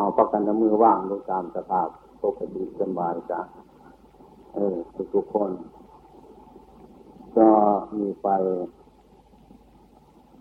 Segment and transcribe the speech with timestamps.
[0.00, 1.88] เอาประกันมือว่างดูตามสภาพ
[2.22, 3.40] ปกติสบายจ้ะ
[4.54, 4.76] เออ
[5.14, 5.50] ทุกคน
[7.36, 7.48] ก็
[7.98, 8.28] มีไป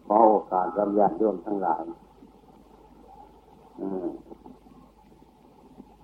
[0.06, 1.84] ขอโอกาสรำยาติโยมทั้งหลาย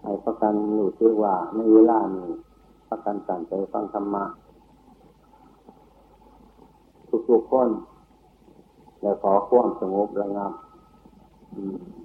[0.01, 2.29] ให้ประกันรู้สึกว่าในเวลานี้
[2.89, 4.23] ประกันสั่งใจฟังธรรมะ
[7.29, 7.69] ทุกๆคน
[9.01, 10.53] และขอความสงบระงับ
[11.51, 12.04] เ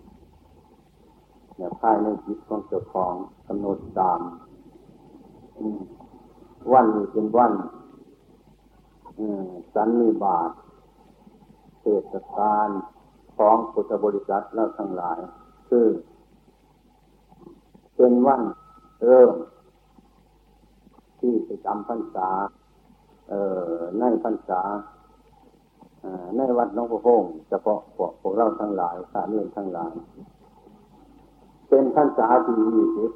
[1.61, 3.15] นี่ยภายในจิตของเจ้าของ
[3.47, 4.21] กำหนดตาม
[6.73, 7.53] วันนี้เป็นวัน
[9.75, 10.51] สันนิบาต
[11.81, 12.69] เทศกาล
[13.37, 15.19] ของพุทธบริษัทและทั้งหลาย
[15.69, 15.87] คือ
[17.97, 18.43] เป็นวัน
[19.07, 19.33] เริ่ม
[21.21, 22.29] ที่จะจำพรรษา
[23.29, 23.43] เอ่
[23.77, 24.63] อในพรรษา
[26.37, 29.93] ในวัดน้องพระพงเฉพาะพวกพวกเราทั้งหลายสามีทั้งหลาย
[31.71, 33.11] เป็นพรรษาที่ยี่สิบ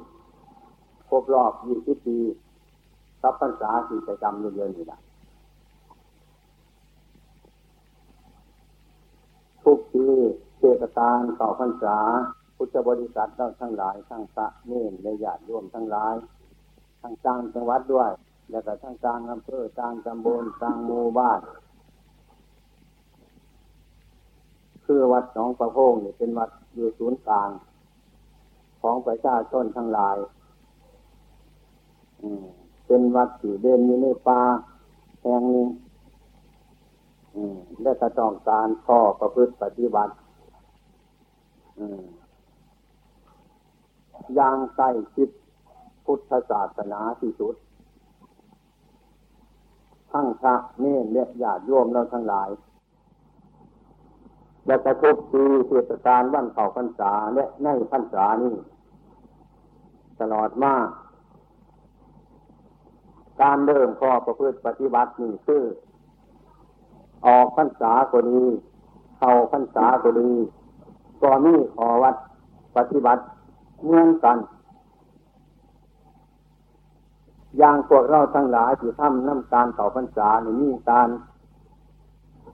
[1.09, 2.19] ครบรอบยี่สิบปี
[3.23, 4.99] รับพรรษาที่จะจำเยอะๆนี่แหละ
[9.63, 10.05] ทุกปี
[10.59, 11.97] เทศกาลต่อพรรษา
[12.57, 16.15] พุทธบริษัทเราทั้งหลาย ทั้งพระเนรในญาติร่วมทั้งหลาย
[17.01, 18.11] ทั้งจางจังหวัดด้วย
[18.51, 21.39] แล้วก็ทั้งจางอำเภอจางตำบลจางหมู่บ้าน
[24.85, 27.49] คือวัดหนองประโพงนี่ยเป็นวัดอยู่ศูนย์กลาง
[28.87, 30.17] ของประชาชนทั้งหลาย
[32.85, 34.41] เป็นวัดที่เด่นอยู่ในป่า
[35.21, 35.67] แห่งหนึ่ง
[37.81, 40.13] และกระต้องการข้อประพฤติปฏิบัติ
[44.35, 45.29] อย่างใกล้ชิด
[46.05, 47.55] พุทธศาสนาที่สุด
[50.11, 52.49] ทั้งพระเนรและญาติโยมเราทั้งหลาย
[54.65, 58.55] และกระทบปีเทศกาลวันเข่าพรรษาและในพรรษานี้
[60.21, 60.75] ตลอดมา
[63.41, 65.63] การเริ่มข้อประพฤติปฏิบัตินี่คือ
[67.27, 68.43] ออกพรรษาก็ดี
[69.17, 70.31] เข้าพรรษาก็ดี
[71.21, 72.15] ก็มีขอวัด
[72.77, 73.23] ปฏิบัติ
[73.85, 74.37] เมือนกัน
[77.57, 81.09] อย่างพวกเราทั้งหลายที่ทำน้ำการเข่าพรรษานี่การ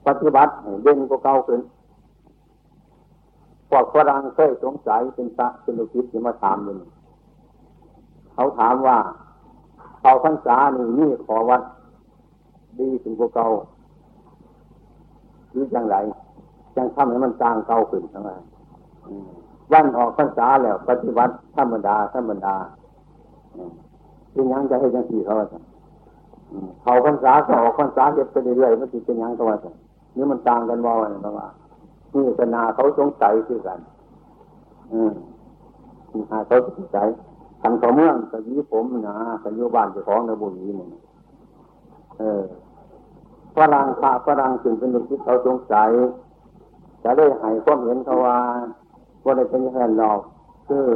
[0.07, 0.51] ปฏิบัติ
[0.83, 1.61] เด่นกว่าเก่าขึ้น
[3.69, 6.77] พวกฝรั่งเคยสงสัยเป็นพระเป็นลูกศิษย์ที่มาถามอยู่
[8.41, 8.97] เขาถามว่า
[10.01, 11.61] เขาพรรษานี่นี่ขอวัด
[12.79, 13.47] ดีถึงพวกเก่า
[15.51, 15.95] หรืออย่างไร
[16.77, 18.41] ยังทำให้มันจางเก่าขึ้นทั้งนั้น
[19.71, 22.55] วันออกพรรษาแล้ว ปฏิบัติธรรมดาธรรมดา
[24.31, 25.59] เป็นยังจะให้ยังสี่เขาจะ
[26.83, 29.71] เขาพรรษาก็ออกพรรษาเก็บไปเรื่อยๆมันจะเป็นยังก็ว่าจะ
[30.17, 31.51] นี่มันต่างกันว่าอะไรบ้าง
[32.13, 33.79] นี่ก็นาเขาสงสัยคือกัน
[34.93, 35.13] อืม
[36.31, 37.07] หาเขาสงสัย
[37.61, 40.87] ทันขอเมืองกะยีผมนะกะยุบ้านเจ้าของในบุรีนี่
[42.19, 42.43] เออ
[43.55, 45.89] ฝรั่งพระฝรั่งจึงเป็นลูกศิษย์เขาสงสัย
[47.03, 48.37] จะได้ให้ความเห็นเขาว่า
[49.23, 50.19] ว่าได้เป็นแค่นอก
[50.67, 50.87] คือ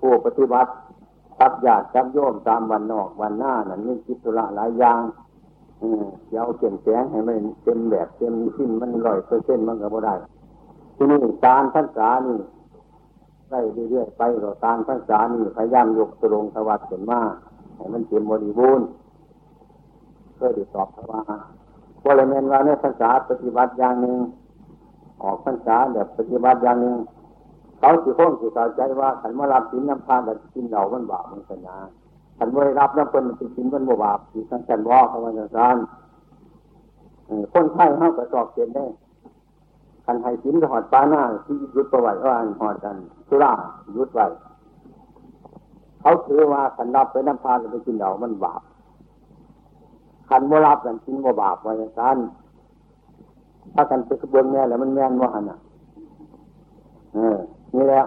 [0.00, 0.70] ผู้ปฏิบัติ
[1.38, 5.00] ทับญาติทับโยมตามวันนอกวันหน้านั้นมีกิจธุระหลายอย่าง
[6.28, 10.14] เดี๋ยวเปลี่ยนแสงให้มันเต็มแบบเต็มชิ้นมันร้อยเปอร์เซ็นต์มันก็บ่ได้
[10.96, 12.38] ที่นี่การพันษานี่
[13.50, 17.32] ได้เรื่อยๆไปก็การพันษานี่พยายามยกตรงสวัสดิ์ขึ้นมาก
[17.76, 18.86] ให้มันเต็มบริบูรณ์
[20.36, 21.22] เพื่อติดตอบว่า
[22.04, 24.16] บริเวณว่าเนี่ยภาษาปฏิบัติอย่างหนึ่ง
[25.22, 26.96] ออกภาษาแบบปฏิบัติอย่างหนึ่ง
[27.78, 31.76] เขาสิคงสิเข้าใจว่าขันมารับสินน้ำพานแบบกินเหล่ามันบาปมันสัญญา
[32.38, 35.76] ขันไม่รับน้ำเป็นสิกินมันบาปที่ทั้งกันว่าเขาว่าอย่างนั้น
[37.52, 38.84] คนไทยเขาก็สอบเกณฑ์ได้
[40.04, 42.96] ขันให้สินก็หอดปาหน้าที่ยุดประวัติว่าหอดกัน
[43.28, 43.52] สุรา
[43.96, 44.26] ยุดไว้
[46.00, 48.62] เขาถือว่าขันรับไปน้ำพานไปกินเหล่ามันบาป
[50.28, 52.18] ขันโมรับกันกินโมบาปว่าอย่างนั้น
[53.74, 55.58] ถ้ากันเป็นกระบวนแม่แล้วมันแม่นว่าหันอะ
[57.14, 57.38] เออ
[57.74, 58.06] นี่แล้ว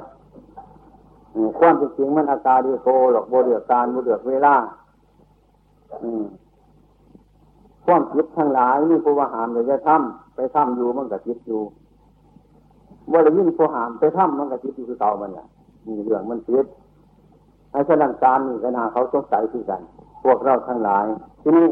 [1.60, 4.56] ความจริงมันอาการดีโกหรอกโบเดือดการโบเดือดเวลา
[7.86, 11.62] ความคิดทั้งหลายนี่ผู้ว่าหามเลยจะทำไปทำอยู่มันก็คิดอยู่
[13.12, 15.46] ว่าเลยยิ่งผู้หามไปทำมันก็คิดอยู่คือเก่ามันเนี่ย
[15.88, 16.66] มีเรื่องมันคิด
[17.72, 19.82] ไอ้สนังการนี่ก็นาเขาสงสัยที่กัน
[20.24, 21.06] พวกเราทั้งหลาย
[21.42, 21.68] ที่นี่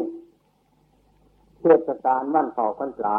[1.62, 3.14] เทศกาลวันเผาพรรษา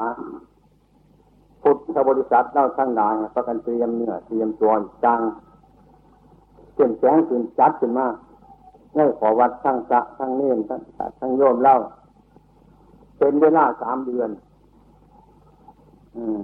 [1.62, 4.72] พุทธบริษัทเราทั้งหลายประกันเตรียมเนื้อเตรียมตัว
[5.04, 5.20] จัง
[6.74, 8.06] เขียนแสงขึ้นจัดขึ้นมา
[8.94, 10.80] ให้ขอวัดทั้งสะทั้งเน่นทั้ง
[11.18, 11.74] ทั้งโยมเล่า
[13.18, 14.30] เป็นเวลาสามเดือน
[16.16, 16.40] อืม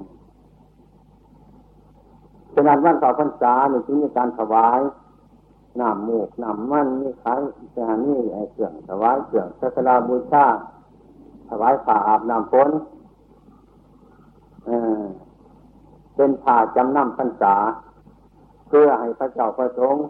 [2.60, 4.81] ฉะนั้นวันต่อพรรษาในที่มีการถวาย
[5.81, 7.40] น้ำมูกน้ำมันนี่ขาย
[7.76, 10.46] จานี่ไอเครื่องถวายเครื่องสักกาบูชา
[11.49, 12.70] ถวายผ้าอาบน้ำฝน
[16.14, 17.55] เป็นผ้าจำนำพรรษา
[18.69, 20.02] เพื่อให้พระเจ้าประสงค์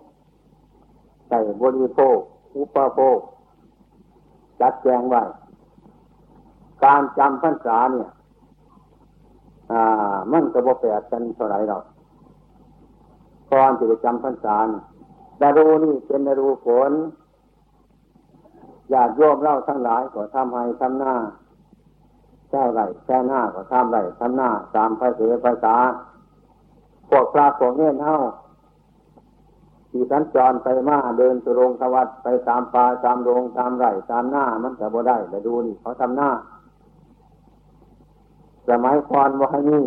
[1.29, 2.19] ใส่บริโภค
[2.57, 3.19] อุปโภค
[4.61, 5.23] จัดแจงไว้
[6.85, 8.11] การจำพรรษาเนี่ย
[9.73, 11.85] อ่า มันกระบอกแปดกันเท่าไรหรอก
[13.53, 14.57] ก่อนจะไปจำพรรษา
[15.41, 16.93] ดารูนี่เป็นดารูฝน
[18.93, 21.15] ญาติโยมเล่าทั้งหลายก็ทำให้ทำหน้า
[22.49, 25.77] แช่ไรแช่หน้าก็ทำไรทำหน้าตามภาษาภาษา
[27.09, 28.19] พวกพระพวกเงี้ยเท่า
[29.91, 36.31] ที่สัญจรไปมาเดินสุรงทวัดไปตามป่าตามโรงตามไร่ตามหน้ามันจะบ่ได้แต่ดูนี่เขาทำหน้า
[38.69, 39.85] สมัยก่อนว่าให้นี่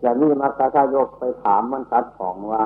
[0.00, 2.64] อย่างนี้มักกะทายกไปถามมันตัดของว่า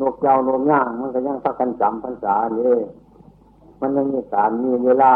[0.00, 2.74] นกเจ้านมย่างมันก็ยังพักกันจำพรรษาเนี่
[3.80, 5.12] มันยังมีการมีเวลา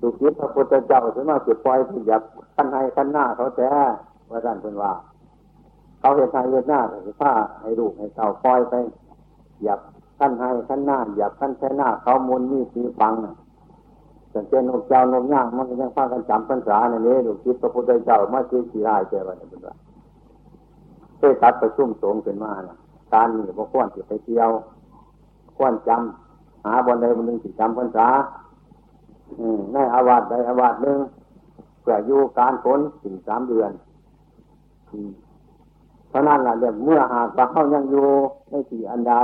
[0.00, 2.22] สุกิพระพุทธเจ้าถึงมาจุดปล่อยที่ยับ
[2.54, 3.70] ขันให้ขันหน้าเขาแต่
[4.30, 4.92] ว่าท่านเป็นว่า
[6.00, 8.74] เขาเห็นไทยเห็นหน้าแต่ผ้าให้ลูกให้เต่าปล่อยไป
[9.62, 9.80] หยับ
[10.18, 13.14] ขันให้ขันหน้าหยับขันแค่หน้า เขามุนมีสีฟัง
[14.34, 19.74] สังเกตนกเจ้านมย่างมันก็ยังพักกันจำพรรษาในนี้ดูคิดพระพุทธเจ้ามาชี้ชี้รายเจ้าวันนี้เป็นว่า
[21.22, 22.76] เทศตัดประชุมสงขึ้นมานะ
[23.14, 24.50] การมีพวกควรที่ไปเที่ยว
[25.56, 28.08] ควรจำหาบนใดบนหนึ่งสิจำพรรษา
[29.72, 30.98] ในอาวาสใดอาวาสหนึ่ง
[31.80, 33.70] เพื่ออยู่การฝนถึงสามเดือน
[36.08, 38.06] เพราะนั้นแหละเดี๋ยวเมื่อหากว่าเข้ายังอยู่
[38.50, 39.14] ในที่อันใด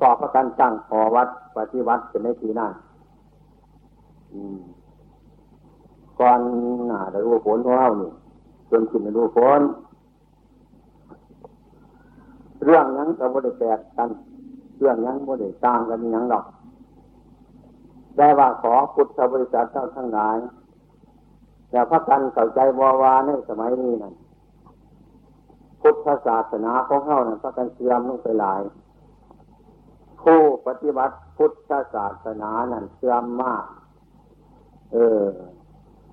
[0.00, 2.72] ก็ประกันตั้งขอวัดปฏิวัติเป็นในที่นั้น
[6.20, 6.40] ก่อน
[6.86, 8.10] หน้าจะรู้ฝนของเรานี่
[8.70, 9.60] จนขึ้นจะรู้ฝน
[12.66, 14.08] เรื่องนั้นก็บ่ได้แปลกกัน
[14.78, 16.44] เรื่องนั้นบ่ได้ต่างกันอย่างหรอก
[18.16, 20.36] ได้ว่าขอพุทธบริษัทเจ้าทั้งหลาย
[21.70, 24.14] แต่พระกันเข้าใจวาวาในสมัยนี้นั่น
[25.80, 28.60] พุทธศาสนาของเขานั่นพระกันเสื่อมลงไปหลาย
[30.22, 33.64] ผู้ปฏิบัติพุทธศาสนานั่นเสื่อมมาก
[34.92, 35.24] เออ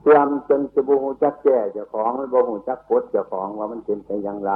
[0.01, 4.53] เสื่อมจนจะบูหูจักแก่เจ้าของบูหูจักพุทธเจ้าของว่ามันเป็นไปอย่างไร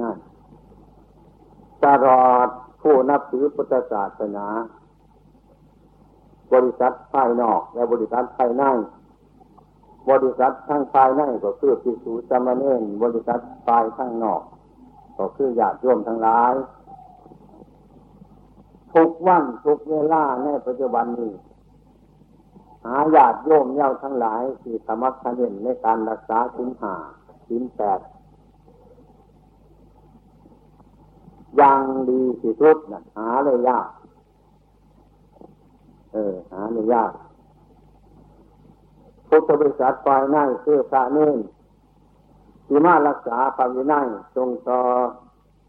[0.00, 0.16] นั่น
[1.84, 2.48] ตลอด
[2.82, 4.46] ผู้นับถือพุทธศาสนา
[6.52, 8.64] บริษัทภายนอก และบริษัทภายใน
[10.10, 14.42] บริษัททั้งภายในก็คือพิสูจามเนนบริษัทภายข้างนอก
[15.18, 16.52] ก็คือญาติโยมทั้งหลาย
[18.94, 21.32] ทุกวันทุกเวลาในปัจจุบันนี้
[22.84, 26.94] หาญาติโยมเย้าทั้งหลายที่สมัครเนในการรักษาสินหา
[27.48, 28.00] สินแปด
[31.60, 33.88] ยังดีที่สุดนะหาเลยยาก
[36.12, 37.12] เออ หาเลยยาก
[39.28, 41.36] พุทธบริษัทฝ่ายนั่งคือพระเน้น
[42.66, 44.06] ที่มารักษาพระวินัย
[44.36, 44.80] ทรงต่อ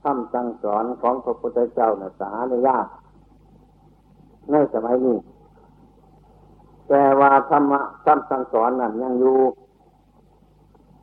[0.03, 2.87] คำสั่งสอนของพระพุทธเจ้านะสาเลยยาก
[4.51, 5.17] ในสมัยนี้
[6.87, 9.37] แต่ว่าธรรมะคำสั่งสอนนั่นยังอยู่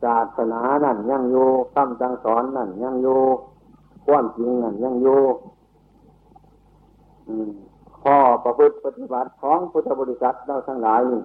[0.03, 3.20] ศาสนานั่นยังอยู่คำสั่งสอนนั่นยังอยู่
[4.07, 5.21] ความจริงนั่นยังอยู่
[8.03, 11.23] ข้อประพฤติปฏิบัติของพุทธบริษัทเราทั้งหลายนี่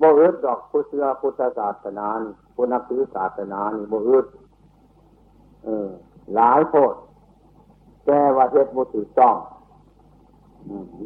[0.00, 4.26] บ่อึดดอกพุทธพุทธศาสนานี่พุทธถือศาสนานี่บ่อึด
[5.64, 5.88] เออ
[6.34, 6.94] หลายโพด
[8.06, 9.36] แต่ว่าเทศบ่ถูกต้อง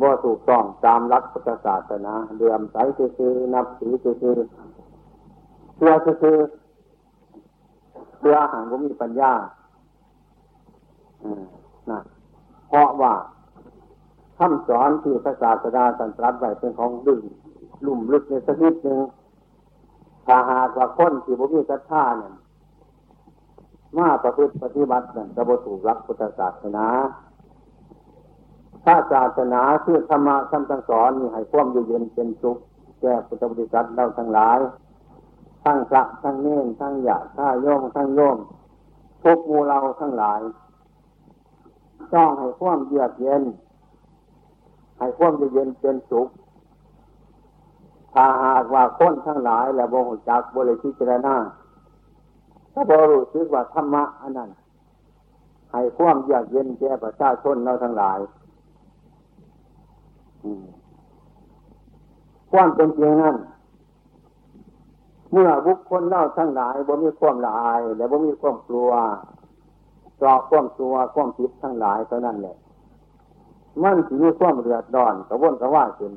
[0.01, 2.77] บ่ถูกต้องตามรักพุทธศาสนาเดือมใส
[3.17, 6.15] คือนับถือคือเพื่อคือ
[8.19, 9.33] เพื่อหางผมมีปัญญา
[11.91, 12.01] นะ
[12.69, 13.15] เพราะว่า
[14.39, 17.21] คำสอนที่พระศาสดาสันตรัสไว้เป็นของดึง
[17.87, 19.01] ลุ่มลึกในสักนิดหนึ่ง
[20.27, 22.33] ถ้าหากว่าคนที่บุมีศรัทธาเนี่ย
[23.97, 26.87] มาประพฤติปฏิบัตินั่นจะบถูกรักพุทธศาสนา
[28.85, 32.59] ถ้าศาสนาคือธรรมะคำสั่งสอนมีให้ความอยู่เย็นเป็นสุข
[33.01, 34.59] แก่พุทธบริษัทเราทั้งหลาย
[35.65, 38.37] ทั้งพระทั้งเน้นทั้งหยาทั้งโยมทั้งโยม
[39.23, 40.41] ทุกมูเราทั้งหลาย
[42.15, 43.43] ต้องให้ความเยือกเย็น
[44.99, 46.29] ให้ความเย็นเป็นสุข
[48.15, 51.37] ถ้าหากว่าคนทั้งหลาย และบงจักบริพิจารณา
[52.73, 54.51] ถ้าบรู้สึกว่าธรรมะอันนั้น
[55.73, 58.19] ให้ความเยือกเย็นแก่ประชาชนเราทั้งหลาย
[62.51, 63.37] ความเป็นจริงนั้น
[65.33, 68.91] เมื่อบุคคลเล่าทั้งหลายบ่มีความละอาย และบ่มีความกลัว
[70.21, 72.57] กรอกความตัวความผิดทั้งหลายเท่านั้นแหละ
[73.83, 76.13] มันสิมีความเดือดร้อนกระวนกระว่าขึ้น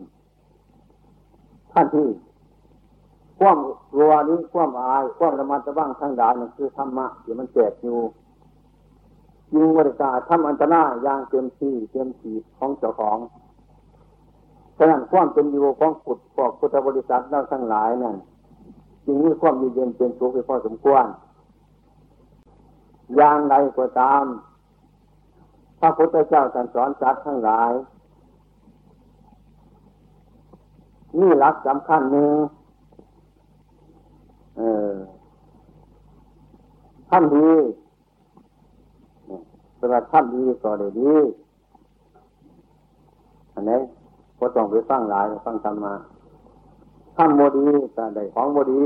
[1.72, 2.08] ท่านที่
[3.40, 3.58] ความ
[3.94, 8.00] กลัวนี้ความอายความระมัดระวังทั้งหลายนั่นคือธรรมะที่มันแจกอยู่
[9.54, 13.18] ยิงบริการทำอันตรายอย่างเต็มที่เต็มที่ของเจ้าของ
[14.78, 18.16] ฉะนั้นความเป็นอยู่ของขุดพวกพุทธบริษัทเราทั้งหลายนั่น
[19.06, 21.06] จึงมีความมีเย็นเป็นสุขไปพอสมควร
[23.18, 24.26] อย่างไรก็ตาม
[25.80, 27.72] พระพุทธเจ้าท่านสอนสัตว์ทั้งหลาย
[31.20, 32.34] นี่หลักสำคัญหนึ่ง
[34.58, 34.94] เออ
[37.10, 37.50] ท่านดี
[39.80, 41.14] สำหรับท่านดีก็ได้ดี
[43.54, 43.80] อันนี้
[44.40, 45.94] ก็ต้องไปฟังหลายฟังธรรมา
[47.18, 48.86] ท่านโมดีแต่ได้ของโมดี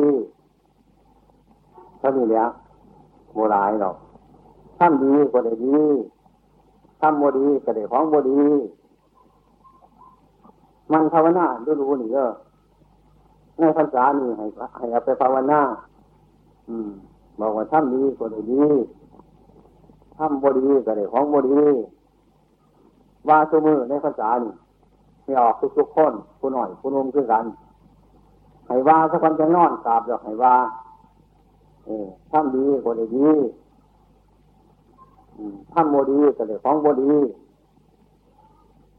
[1.99, 2.45] เท่านี้แหละ
[3.33, 3.95] โมหลายหรอก
[4.77, 5.79] ท่านดีก็ได้ดี
[7.01, 8.43] ท่านโมดีก็ได้ของโมดี
[10.91, 12.25] มันภาวนาดูรู้นี่ก็
[13.59, 14.45] ในภาษานี่ให้
[14.77, 15.61] ให้เอาไปภาวนา
[16.69, 16.89] อืม
[17.39, 18.65] บอกว่าท่านดีก็ได้ดี
[20.17, 21.63] ท่านโมดีก็ได้ของโมดี
[23.27, 24.53] ว่าตัวมือในภาษานี่
[25.23, 27.45] ไม่ออกทุกๆคนผู้หน่อยผู้นุ่มคือกัน
[28.67, 30.55] ให้ว่าสักคนจะนอนกราบดอกให้ว่า
[31.85, 33.29] เออทำดีก็ได้ดี
[35.73, 37.11] ทำโมดีก็ได้ของโมดี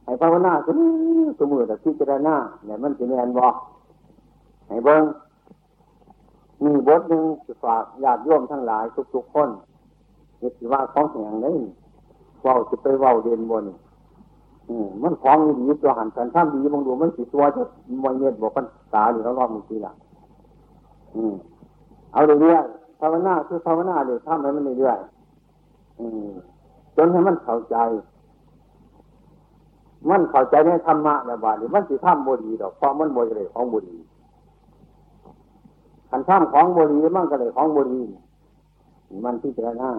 [0.05, 0.75] ให้ภาวนาคือ
[1.39, 2.35] สมือแต่พิจารณา
[2.67, 3.55] เนี่ยมันจะแนนบอก
[4.69, 5.03] ให้เบิ้ง
[6.65, 7.25] มีบทหนึ่ง
[7.63, 9.49] ฝากญาติโยมทั้งหลายทุกๆคน
[10.41, 11.57] นี่คือว่าของแห่งนี้
[12.45, 13.65] ว่าจะไปว่าเด่นบน
[15.03, 17.63] มันของดีตัวหันกันท่ามดีบางดูมันสีตัวจะ
[18.03, 19.93] มวยเน็ตบอกกันตาอยู่แล้วรอบมึงทีละ
[21.15, 21.35] อืม
[22.13, 25.18] เอาเรื่อยๆภาวนาคือภาวนาเลยทำให้มันเรื่อยๆ
[26.97, 27.77] จนให้มันเข้าใจ
[30.09, 33.97] มันเข้าใจในธรรมะนบาดนี้มันสิท่ำบดีดอกเพราะมันบดีเลยของบดี
[36.11, 38.03] ขันท่ำของบดีมันก็เลยของบดี
[39.25, 39.91] มันที่เจรณา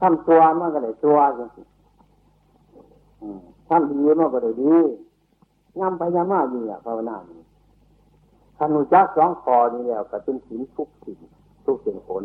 [0.00, 1.48] ท่ำตัวมันก็เลยตัวจัง
[3.68, 4.74] ทำดีมันก็ได้ดี
[5.78, 7.40] ย้ำไปย้ำมาอยู่เนี่ยภาวนานี่
[8.56, 11.18] ขันุจักสองคอนี่แล้วก็เป็นสิ่งทุกสิ่ง
[11.66, 12.22] ทุกสิ่งผล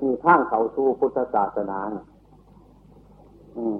[0.00, 1.78] มีทางเขาสู่พุทธศาสนา
[3.56, 3.76] อืม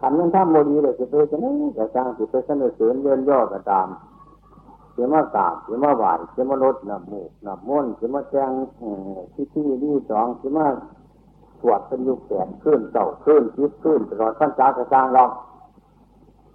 [0.00, 3.88] ขันนั้นถ้าโมดีเลยจะไปจะนี่จะจ้างจะไปเสนอเสริญเยินย่อก็ตาม
[4.92, 8.50] เสียมากราบเสียมาไหวเสียมาลดน้ำมูกน้ำม้นเสียมาแจ้ง
[9.34, 10.66] ที่ที่นี่สองเสียมา
[11.60, 15.24] สวดเป็นยุคแสนขึ้นเต่าขึ้นคิดขึ้นตลอดขั้นจ้ากระจางเรา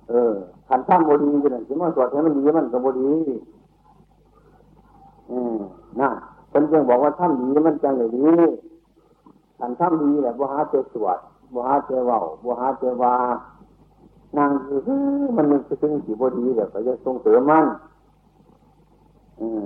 [0.10, 0.34] เออ
[0.70, 3.14] ขันท่ามบดีกันสิมันสวดให้มันดีมันก็บดี
[5.32, 5.58] อืม
[6.00, 6.10] น่ะ
[6.52, 8.30] คนจึงบอกว่าท่ามดีมันจังเลยดี
[9.60, 11.18] ขันท่ามดีแหละบุหาเจสวด
[11.54, 13.14] บุหาเจว่าบุหาเจวา
[14.38, 14.80] นางคือ
[15.36, 17.66] มันมันจะถึงสีบดีแบบก็จะส่งเสริมมัน
[19.40, 19.66] อืม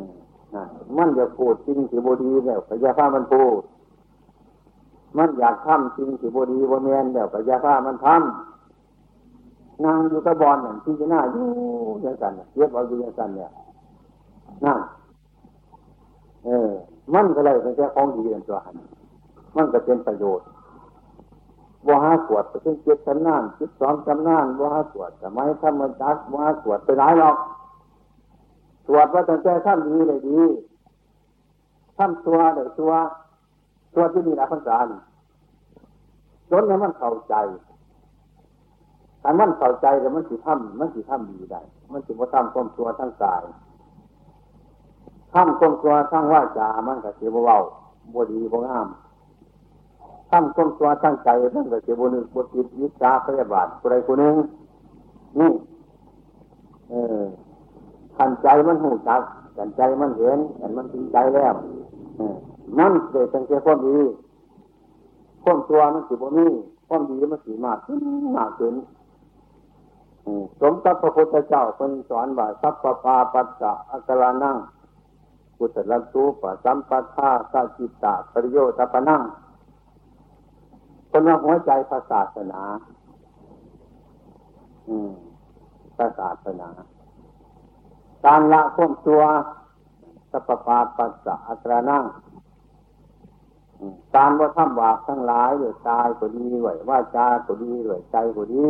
[0.55, 0.63] นะ
[0.97, 3.61] มันจะพูดจริงสีบดีแบบก็จะพามันพูด
[5.17, 11.47] มันอยากทำจริงสิบดีบนเมียนเดี๋ยวก็ยาฆ่ามันทำนางอยู่กระบอลนั่นที่จะหน้าอยู่
[12.03, 13.49] ยังกันเย็บเอาอยู่ยังกันเนี่ย
[14.65, 14.79] นั่น
[16.45, 16.71] เออ
[17.13, 18.75] มันก็เลยเป็นแค่ของดีเป็นตัวหัน
[19.57, 20.47] มันก็เป็นประโยชน์
[21.85, 27.37] บัวหาสวดเป็นเจ็ดจำนานจิตสองจำนานบัวหาสวดแต่ไม่ทำมันจักบัวหาสวดไปหลายหรอก
[28.87, 30.39] สวดว่าตั้งใจทำดีเลยดี
[31.97, 32.91] ทำตัวเลยตัว
[33.95, 34.77] ตัวที่มีหลักภาษา
[36.51, 37.35] จนให้มันเข้าใจ
[39.21, 41.61] ถ้ามันเข้าใจแล้วมันสิท่ำมันสิท่ำดีได้
[41.91, 43.43] มันสิว่าท่ำความตัวทั้งกาย
[45.33, 47.57] ทำความตัวทั้งว่าจามันก็เสียเบา
[48.13, 48.87] บดีบงาม
[50.31, 54.35] ทำความตัวทั้งใจมันก็เสียบนึกบจิตวิจาพยาบาทอะไรคนหนึ่ง
[55.39, 55.51] นี่
[56.89, 56.93] เอ
[57.23, 57.25] อ
[58.17, 59.21] ขันใจมันหูจัก
[59.57, 61.53] ขันใจมันเห็นขันมันจริงใจแล้ว
[62.79, 63.97] นั่นเกิดเป็นแค่ความดี
[65.43, 66.51] ความตัวมันสิบนี้
[66.87, 67.97] ความดีมันสีมากขึ้น
[68.37, 68.73] มากขึ้น
[70.61, 74.57] สมตัพระพุทธเจ้าเป็นสอนว่าสัพพปาปัสสะอัครานั่ง
[75.57, 79.21] กุศลตูปะสัมปัทาสัจิตตาปริโยตปนั่ง
[81.09, 82.61] เป็นว่าหัวใจพระศาสนา
[84.89, 85.11] อืม
[85.97, 86.69] พระศาสนา
[88.25, 89.23] การละข่มตัว
[90.31, 92.03] สัพพปาปัสสะอัครานั่ง
[94.15, 98.67] การว่าทำบาปทั้งหลายด้วยกายก็ดีด้วยว่าจาก็ดีด้วยใจก็ดี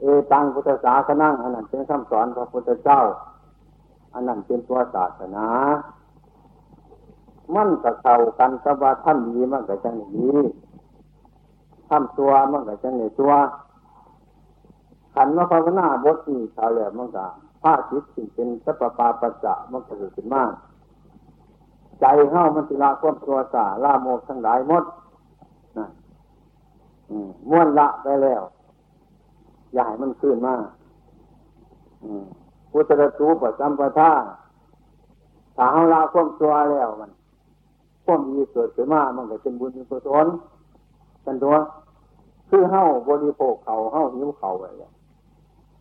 [0.00, 3.00] เอตังพุทธศาสนาอันนั้นเป็นคำสอนพระพุทธเจ้า
[4.14, 5.46] อันนั้นเป็นตัวศาสนา
[7.54, 10.28] มันกับเข้ากันกับว่าท่านดีมันกับจังดี
[11.88, 13.32] ทำตัวมันกับจังในตัว
[15.14, 17.30] ขันมาภาวนาบทนี้ชาวแหลมมันกับ
[17.62, 20.52] ผ้าจิตสิ่งเป็นสัพปาปัสสะมันก็เกิดขึ้นมาก
[22.00, 24.84] ใจเข้ามันสิละความตัวสาละโมกทั้งหลายหมด
[25.78, 25.86] นะ
[27.50, 28.42] ม้วนละไปแล้ว
[29.72, 30.64] อย่าให้มันขึ้นมาก
[32.70, 34.12] พุทธะตูปสัมปทา
[35.56, 37.10] ถ้าเฮาละความตัวแล้วมัน
[38.04, 40.26] ความดีเกิดขึ้นมามันก็เป็นบุญเป็นกุศล
[41.24, 41.54] กันตัว
[42.48, 44.92] คือเฮาบริโภคเขาเฮาหิวเขาไปแล้ว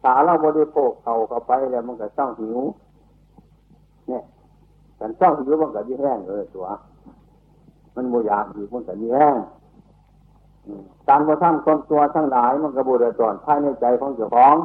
[0.02, 2.60] ถ้าเราบริโภคเขาเข้าไปแล้วมันก็เศร้าหิว
[4.08, 4.24] เนี่ย
[4.98, 6.66] แต่เศร้าหิวมันก็ยิ่แห้งเลยตัว
[7.96, 9.38] มันโมยากอยู่มันก็ยิ่แห้ง
[11.10, 14.56] การกระทำคนตัวทั้งหลายมันกระบุเดือดร้อนภายในใจของเจ้าของ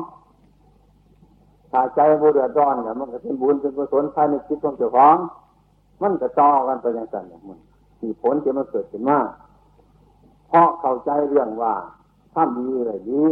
[1.71, 5.17] ถ้าใจบุเดือดร้อนเนี่ยมันก็เป็นบุญเป็นกุศลภายในจิตของเจ้าของ
[6.03, 7.59] มันก็ต่อกันไปอย่างนั้นเนี่ยมัน
[8.01, 9.19] มีผลที่มันเกิดขึ้นมา
[10.49, 11.75] เพราะเข้าใจเรื่องว่า
[12.35, 13.25] ทำดีเลยดี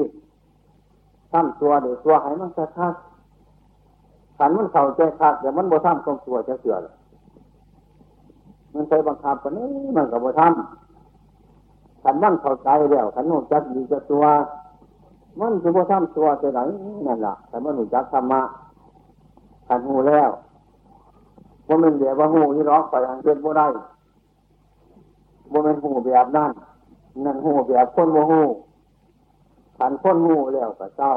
[1.32, 2.94] ทำตัวเดี๋ยวตัวให้มันจะคัด
[4.38, 6.94] ขันมันเข้าใจคัดแต่มันบ่ทำตรงตัวจะเสื่อเลย
[8.74, 14.24] มันใช้บังคับกันนี้มันก็บ่ทำขันมันเข้าใจแล้วขันมันจักดีจะตัว
[15.40, 16.60] มันจะบ่ทำตัวจะไหน
[17.06, 18.42] นั่นแหละแต่มันหนุจักธรรมะ
[19.68, 20.30] ขันหูแล้ว
[21.68, 23.66] ว่ามันเดียวว่าหูนี่ร้องไปอังเกตบ่ได้
[25.52, 26.52] ว่ามันหูแบบนั่น
[27.24, 28.40] นั่นหูแบบคนโมหู
[29.78, 31.10] ขันคนหูแล้วก็เศร้า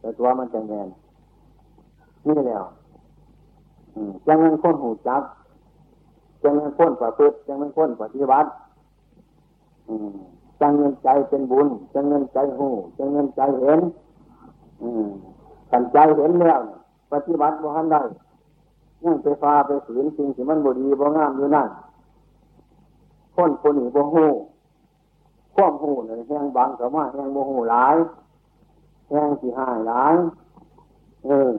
[0.00, 0.88] แต่ตัวมันจะแงน
[2.28, 2.64] นี่แล้ว
[4.26, 5.22] จังเงินคนหูจัก
[6.42, 8.48] จังเงินคนประพฤติจังเงินคนปฏิบัติ
[10.60, 13.80] จังเงินใจเป็นบุญจังเงินใจหูจังเงินใจเห็น
[15.70, 16.60] ขันใจเห็นแล้ว
[17.12, 18.02] ปฏิบัติบ่ทันได้
[19.06, 21.68] ยังไปฟาไปฝืนสิ่งที่มันบดีบ่งามอยู่นั่น
[23.34, 24.26] คนคนหนี้บ่หู
[25.54, 27.96] ข้อมหูเนี่ยแห้งบางกับว่าแห้งโมหูหลาย
[29.10, 30.14] แห้งสีหายหลาย
[31.26, 31.50] เออ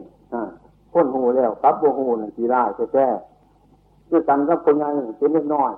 [0.93, 5.71] คนหูแล้วกับโมหูนี่สีร้ายแท้ๆด้วยกันกับคนใหญ่เป็นเล็กน้อย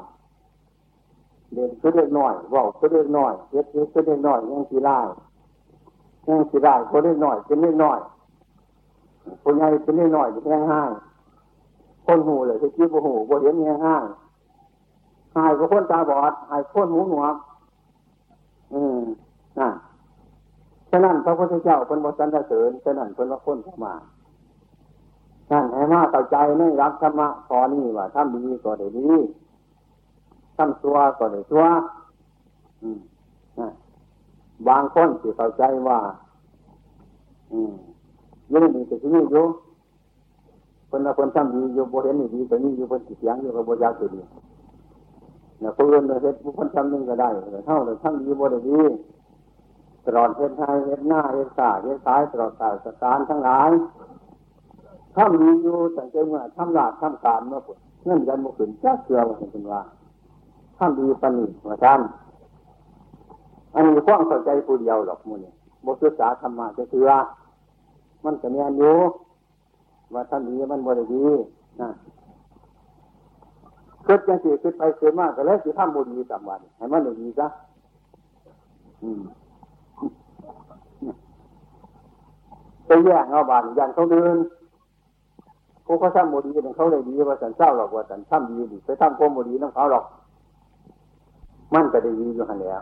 [1.54, 5.08] เด่นคือเล็กน้อยว่าคือเล็กน้อยเย็ดคือเล็กน้อยยังสีร้าย
[6.28, 8.00] ยังสีร้ายคนเล็กน้อยเป็นเล็กน้อย
[9.44, 10.90] คนใหญ่เป็นเล็กน้อยแห้งห้าง
[12.10, 14.04] คนหูเลยที่คิดโมหูโมเห็นแห้งห้าง
[15.36, 17.36] หายก็คนตาบอดหายคนหูหนวก
[18.74, 19.02] อืม
[19.60, 19.70] น่ะ
[20.90, 23.94] ฉะนั้นพระพุทธเจ้าเป็นบทสรรเสริญฉะนั้นเป็นว่าคนเข้ามา
[25.52, 29.10] นั่นให้มาเข้าใจในรักธรรมะพอนี่ว่าทำดีก็ได้ดี
[30.58, 31.66] ทำตัวก็ได้ตัว
[32.82, 33.00] อืม
[33.60, 33.70] นะ
[34.68, 36.00] บางคนที่เข้าใจว่า
[37.52, 37.74] อืม
[38.52, 39.46] ยังมีแต่ที่นี่อยู่
[40.90, 44.22] คนละคนทำดีอยู่บริเวณนี้ดีแต่นี่อยู่บนจิตยังอยู่กับบริยาตัวดี
[45.60, 47.30] เนี่ยคนอื่นเฮ็ดบุคคลทำหนึ่งก็ได้
[47.66, 48.80] เท่าแต่ทั้งดีบ่ได้ดี
[50.06, 53.72] ตลอดเฮ็ดไทยเฮ็ดหน้าเฮ็ดตาเฮ็ดซ้ายตลอดสายสการทั้งหลาย
[55.16, 59.82] ทำดีอยู่ตั้งใจเมื่อทำลาดทำการเมื่อผลเงื่อนกันบุขึ้นจ้าเสือว่าเป็นว่า
[60.78, 62.02] ทำดีปนิว่าท่าน
[63.74, 65.52] อันนี้ความเข้าใจผู้เดียวหรอกมูนี่
[65.86, 67.10] บทศึกษาธรรมะจะเสือ
[68.24, 68.96] มันจะมีอันอยู่
[70.14, 71.24] ว่าท่านดีมันบริดี
[71.82, 71.90] นะ
[74.06, 77.48] เกิดจังสิเกิดไปเกิดมากก็แล้วสิทำบุญมีสามวันให้มันดีซะ
[82.86, 84.36] ไปแย่งเอาบานยันเขาเดิน
[85.86, 90.06] ผู้เขาทำบุญดีเป็นเขาเลยดีว่าสันเศร้าหรอกว่าสันทำดีดีไปทำโกมบุญดีน้องเขาหรอก
[91.74, 92.82] มันก็ดีอยู่หันแล้ว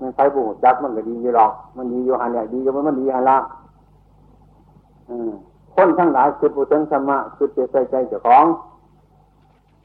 [0.00, 3.38] มันไปบุญจักมันก็ดีอยู่หรอก มันดีอยู่หันเนี่ยดีอยู่มันดีหันละ
[5.10, 5.32] อืม
[5.74, 8.44] คนทั้งหลายคือผู้ถึงธรรมะคือเจใจใจเจ้าของ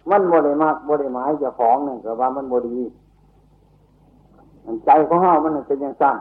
[0.09, 2.79] มันบริมากบริหมายจะของนึ่งก็ว่ามันบดี
[4.85, 6.17] ใจของเฮามันเป็นอย่างสั้น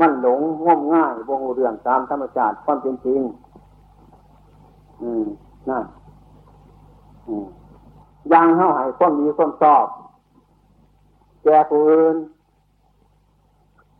[0.00, 3.20] มันหลงง่มง่ายวงเรื่องตามธรรมชาติความเป็นจริง
[5.02, 5.24] อืม
[5.68, 5.84] นั่น
[7.28, 7.46] อืม
[8.32, 9.86] ยังเฮาให้ความดีความชอบ
[11.44, 12.16] แก่ผู้อื่น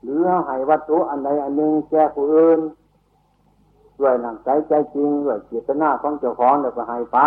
[0.03, 2.61] หรือเฮาให้วัตถุอันใดอันหนึ่งแก่ผู้อื่น
[4.01, 7.19] ด้วยหนังใจใจจริงด้วยเจตนาของเจ้าของเดี๋ยวก็ให้ไป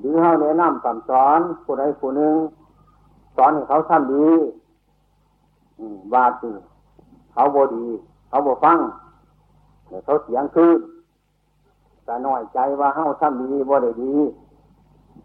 [0.00, 2.34] หรือเขาแนะนำคำสอนผู้ใดผู้หนึ่ง
[3.36, 4.28] สอนให้เขาทำดี
[6.14, 6.50] ว่าสิ
[7.32, 7.86] เขาบดี
[8.28, 8.78] เขาบฟัง
[9.88, 10.78] เดี๋ยวเขาเสียงคืน
[12.04, 14.14] แต่น้อยใจว่าเขาทำดีบ่ได้ดี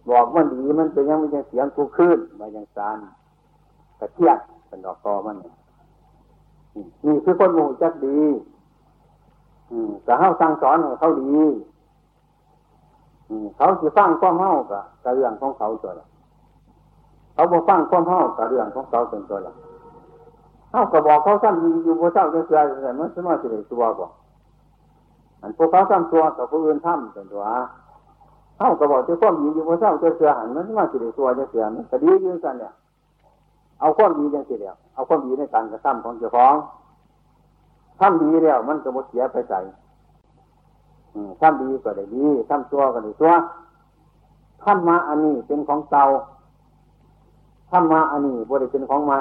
[0.09, 2.97] บอกมันดีมันเป็นยังไม่ยังเสียงกูขึ้นมายังสาร
[3.99, 5.37] กระเทียบเป็นดอกกอมัน
[7.05, 8.19] นี่คือคนหมู่จักดี
[9.71, 11.41] อืมแต่เขาสั่งสอนให้เขาดี
[13.57, 16.05] เขาสิฟังความเฮากับกับเรื่องของเขาตัวละ
[17.33, 19.53] เขาบ่ฟังความเฮากับเรื่องของเขาเป็นตัวละ
[20.71, 24.11] เขาก็บอกเขาซ้ำดีอยู่บ่เจ้าจะเสือแต่มันสมมติสิได้ตัวก่อน
[25.41, 27.43] อันพวกเขาซ้ำตัวกับผู้อื่นทำเป็นตัว
[28.57, 32.71] เขาก็บอกจะความดีอยู่บ่เจ้าจะเสือหันมันสมมติสิได้ตัวจะเสือมันก็ดีอยู่กันเนี่ย
[33.79, 36.55] เอาความดีจังสิเดียวเอาความดีในการกระทำของเจ้าของ
[38.01, 39.59] ทำดีแล้ว มันก็บ่เสียไปใส่
[41.41, 43.31] ทำดีก็ได้ดีทำตัวก็ได้ตัว
[44.63, 46.03] ธรรมะอันนี้เป็นของเก่า
[47.71, 49.19] ธรรมะอันนี้บ่ได้เป็นของใหม่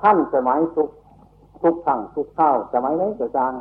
[0.00, 0.88] ขั้นสมัยทุก
[1.62, 3.52] ทุกครั้งทุกข้าวสมัยไหนก็ตาม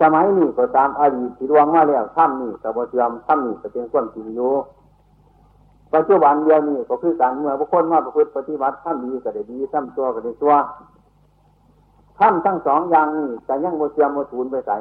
[0.00, 4.52] สมัยนี้ก็ตามอดีตที่ดวงมาแล้วถ้ำนี่กับ่เทียมถ้ำนี่ก็เป็นความจริงอยู่
[5.94, 10.54] ปัจจุบันเดียวนี้ก็คือการเมื่อบุคคลมาประพฤติปฏิบัติถ้ำดีก็ได้ดีถ้ำตัวก็ได้ตัว
[12.18, 14.76] ถ้ำทั้งสองอย่างนี้แต่ยังโมเทียมโมสูนไปใส่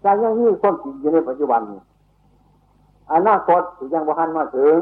[0.00, 1.80] แต่ยังนี่ความจริงอยู่ในปัจจุบันนี้
[3.12, 4.78] อนาคตที่ยังบ่หันมาถึง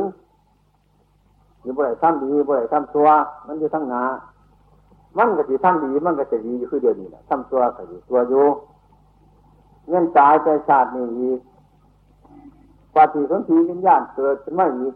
[1.62, 3.08] อยู่บ่ได้ทำดีบ่ได้ทำตัว
[3.46, 4.02] มันอยู่ทั้งนา
[5.18, 8.46] มันก็สิทำดีมันก็จะดีอยู่คือเดียวนี้แหละทำตัวก็อยู่ตัวอยู่
[9.88, 11.40] เงินตายใจชาตินี่อีก
[12.94, 14.94] ปฏิสนธิวิญญาณเกิดขึ้นมาอีก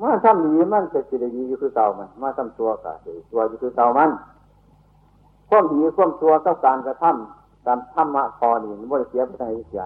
[0.00, 4.10] มาทำดีมันจะสิได้ดีอยู่คือเก่ามันมาทำตัวก็สิตัวอยู่คือเก่ามัน
[5.48, 9.84] ความดีความตัวต้องการกระทำการทำมาพอนี่มันไม่เสียไปไหนเสีย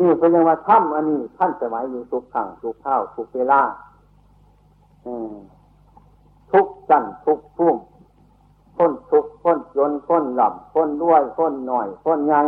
[0.00, 3.60] นี่เป็นยังว่าทำอันนี้ท่านสมัยอยู่ทุกขังทุกข้าวทุกเวลา
[6.52, 7.76] ทุกสั้นทุกพุ่ม
[8.76, 12.40] คนทุกคนจนคนหลับคนด้วยคนหน่อยคนใหญ่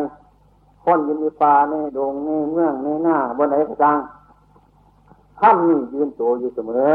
[0.92, 3.98] คนยินดีปลาในดงในเมืองในหน้าบนไหนก็ตาม
[5.40, 6.90] ทำนี่ยืนตัวอยู่เสมอ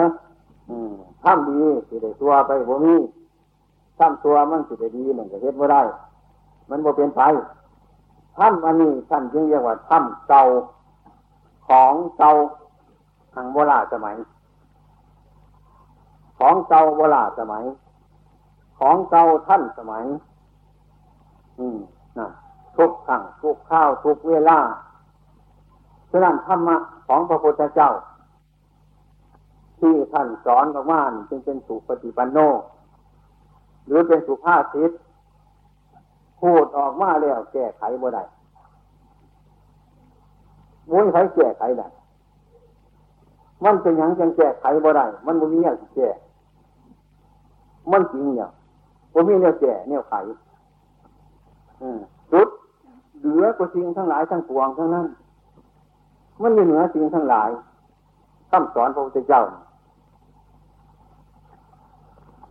[1.24, 2.96] ทำดีสิได้ตัวไปบ่มี
[4.00, 5.82] ทำตัวมันสิได้ดีมันก็เฮ็ดไม่ได้
[6.70, 7.22] มันบ่เป็นไป
[8.38, 10.44] ทำอันนี้ท่านจึงเรียกว่าทำเก่า
[11.68, 12.32] ของเก่า
[13.34, 14.16] ทางโบราณสมัย
[16.40, 17.64] ของเก่าโบราณสมัย
[18.80, 20.04] ของเก่าท่านสมัย
[21.60, 21.78] อืม
[22.20, 22.28] นะ
[22.78, 24.60] ทุกครั้งทุกข้าวทุกเวลา
[26.12, 27.92] ฉะนั้นธรรมะของพระพุทธเจ้า
[29.80, 32.38] ที่ท่านสอนออกมาจึงเป็นสุปฏิปันโน
[33.88, 34.92] หรือเป็นสุภาษิต
[36.42, 38.24] พูดออกมาแล้วแก้ไขบ่ได้
[40.92, 41.88] มุ้ยใครแก้ไขได้
[43.64, 46.10] มันเป็นอย่างจังแก้ไขบ่ได้มันบ่มีอย่างแก้
[47.92, 48.50] มันจริงเนี่ย
[49.14, 50.14] บ่มีเนี่ยแก้เนี่ยไข
[52.32, 52.48] สุด
[53.24, 55.08] เหลือกว่าสิ่งทั้งหลายทั้งปวงทั้งนั้น
[56.42, 57.50] มันอยู่เหนือสิ่งทั้งหลาย
[58.52, 59.44] คำสอนพระพุทธเจ้า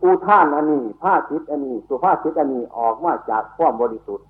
[0.03, 4.27] อุท่านอันนี้ผ้าชิดอันนี้สุภาษิตอันนี้ออกมาจากความบริสุทธิ์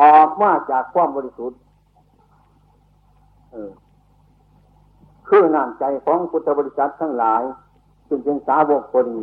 [0.00, 1.58] ออกมาจากความบริสุทธิ์
[5.28, 7.42] คือน้ำใจของพุทธบริษัททั้งหลาย
[8.08, 9.20] จึงเป็นสาวกก็ดี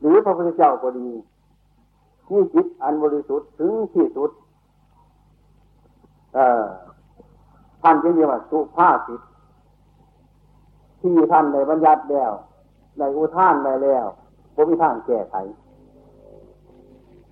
[0.00, 1.08] หรือพระพุทธเจ้าก็ดี
[2.30, 4.30] นี่จิตอันบริสุทธิ์ถึงที่สุด
[7.82, 9.20] ท่านจึงเรียกว่าสุภาษิต
[11.00, 12.32] ที่ท่านในบัญญัติแล้ว
[12.98, 14.06] ในอุทานไปแล้ว
[14.54, 15.36] บ่มีทางแก้ไข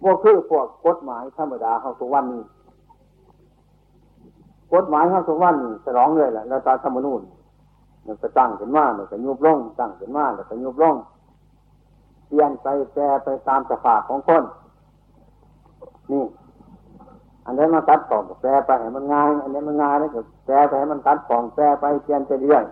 [0.03, 2.43] บ่คือพวกกฎหมายธรรมดาเข้าทุกวันนี้
[4.75, 7.23] กฎหมายเข้าทุกวันนี้สรองเลยแหละแล้วตาธรรมนูญ
[8.07, 10.95] มันก็ตั้งขึ้นมามันก็ยุบลงตั้งขึ้นมาแล้วก็ยุบลง
[12.27, 14.43] เปลี่ยนไปแปรไปตามสภาพของคน
[16.11, 16.25] นี่
[17.45, 22.65] อันนี้มาตัดของแปรไปให้มันง่ายอันนี้มันง่ายแล้วก็แปรไปให้มันตัดของแปรไปเปลี่ยนไปเรื่อย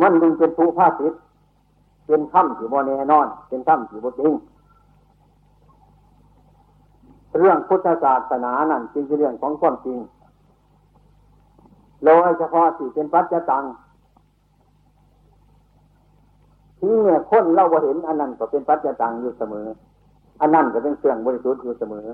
[0.00, 1.20] มันมึงเป็นผู้ภาสิทธิ์
[2.06, 4.32] เป็นคำที่โมแน่นอน เป็นคำที่โมจริง
[7.38, 9.98] เรื่องพุทธศาสนานั่นจริงเรื่องของความจริง
[12.04, 13.64] โดยเฉพาะที่เป็นปัจจตัง
[16.78, 19.66] ที่เนี่ยคนเล่าว่าเห็นอันนั้นก็เป็นปัจจตังอยู่เสมอ
[20.40, 22.06] อันนั้นก็เป็นเครื่องบริสุทธิ์อยู่เสมอ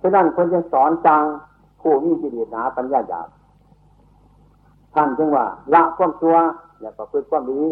[0.00, 1.22] ฉะนั้นคนจะสอนจัง
[1.80, 3.28] ผู้มีจิตหนาปัญญาหยาบ
[4.94, 6.36] ท่านจึงว่า ละความชั่ว
[6.80, 7.62] แล้วก็ฝึกความดี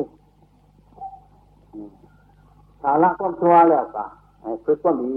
[2.81, 4.05] ถ้าละความชั่วแล้วก็
[4.64, 5.12] ฝึกความดี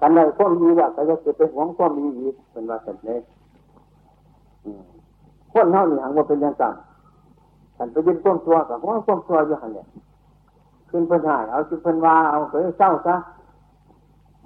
[0.00, 3.20] กันใดความดีแล้วก็จะเกิดเป็นหวงความดีอีกเป็นว่าเสร็จเลย
[5.52, 6.64] คนเท่านี้หังว่าเป็นยังไง
[7.82, 9.86] ท่านไปยึดความชั่วกับว่าความชั่วอยู่หันเนี่ย
[10.90, 13.14] ขึ้นเพิ่นหายเอาขึ้นเพิ่นว่าเอาเคยเศร้าซะ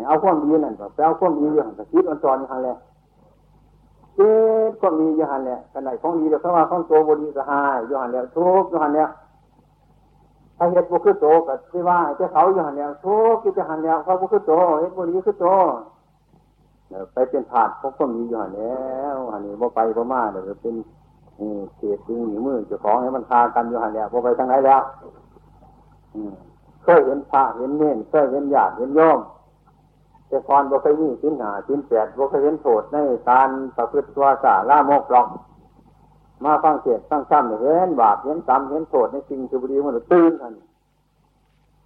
[0.08, 2.76] เอาความดีนั่นก็ไปเอาความดีอยู่หันก็คิดอันจรอยู่หันเลย
[4.16, 4.30] เอ๊
[4.70, 9.08] ดความดีอยู่หันเนี่ยกันไหนของดีเดี๋ยวเขาว่าของตัวบดีก็หายอยู่หันเนี่ยทุกอยู่หันเนี่ย
[10.56, 15.46] ถ้าเฮ็ดบุคือโตก็ที่ว่าเจ้าเขาอยู่หันเนี่ยทุกอยู่หันเนี่ยเขาบุคือโตเฮ็ดบดีคือโต
[17.12, 20.74] ไปเป็นผาดพวกความดีอยู่หันแล้วหันนี้บ่ไปบ่มาเดี๋ยวเป็น
[21.76, 24.82] เศษดึงหนีมือเจ้าของให้มันคากันอยู่หันเนี่ยบ่ไปทางไหนแล้ว
[26.82, 29.18] เคยเห็นพระเห็นเน่นเคยเห็นญาติเห็นโยม
[30.28, 32.96] แต่ก่อนบ่เคยมีสิ้นหาสิ้นแปดบ่เคยเห็นโทษใน
[33.28, 35.26] การประพฤติตัวสาล่ามกหรอก
[36.44, 40.54] มาฟังเสียงฟังซ้ำเห็นบาปเห็นกรรมเห็นโทษในสิ่งที่บุรีมันตื่นทัน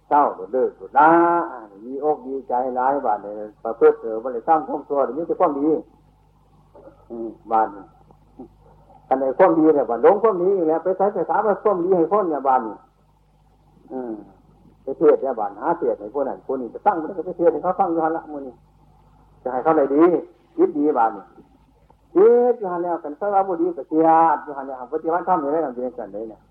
[0.09, 1.09] เศร้าเดือดสุดละ
[1.85, 3.33] มีอกดีใจร้ายบาดเลย
[3.63, 5.69] ประพฤติเออบริสร้างความตัวนี้จะความดี
[7.51, 7.67] บาด
[9.11, 12.61] กันในความดีเนี่ยบ้าดลงความดีอยู่แล้วไปใช้ภาษาว่าความดีให้คนเนี่ยบาด
[13.91, 14.13] อืม
[14.83, 18.53] ไปเทศเนี่ยบ้านหาเทศในพวกนั้นพวกนี้จะตั้งมันก็ไปเทศให้เขาฟังอยู่หันละมือนี้
[19.43, 20.03] จะให้เขาได้ดี
[20.57, 21.23] คิดดีบ้านนี่
[22.15, 26.41] คิดอยู่หันแล้วกันสระบุดีกับเทียดอยู่หันแล้วปฏิวัติธรรมอยู่ได้กันเรียนกันเลยเนี่ย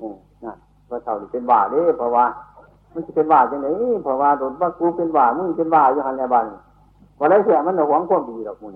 [0.00, 0.56] อืมนั่น
[0.90, 2.24] ว่าเท่านี้เป็นบ่าเด้เพราะว่า
[2.94, 3.68] มันจะเป็นบ่าจังไหน
[4.04, 6.44] เพราะว่าโดนว่ากูเป็นบ่ามึงเป็นบ่าอยู่หันแล้วบาน
[7.18, 8.68] วันไรเสียมันหวงความดีหรอกมื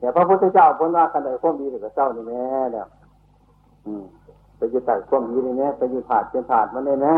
[0.00, 2.86] นี้แต่พระพุทธเจ้าพ้นว่ากันได้ความดีหรือเจ้านี่แม่แล้ว
[3.86, 4.04] อืม
[4.56, 7.14] ไปยึดใส่ความดีนี่แม่ไปยึดถาดเป็นถาดมันเลยนะ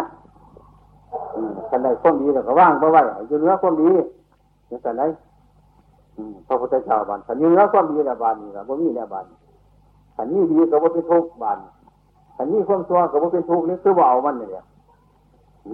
[1.68, 3.90] ขันใดความดีเราก็ว่างเพราะว่าอยู่เนื้อความดี
[4.68, 5.02] อย่างขัน
[6.46, 9.26] พระพุทธเจ้าบานขันอยู่เนื้อความดีแล้วบานนี่ละบ่มีแล้วบาน
[10.16, 11.58] ขันนี้ดีก็บ่เป็นทุกข์บาน
[12.36, 14.64] ขันนี้ความชั่วก็บ่เป็นทุกข์นี่คือว่าเอามันเนี่ย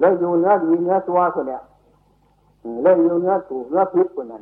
[0.00, 1.60] เลยอยู่เนื้อดีเนื้อชั่วคนเนี้ย
[2.82, 4.40] เลยอยู่เนื้อถูกเนื้อพิษคนนั้น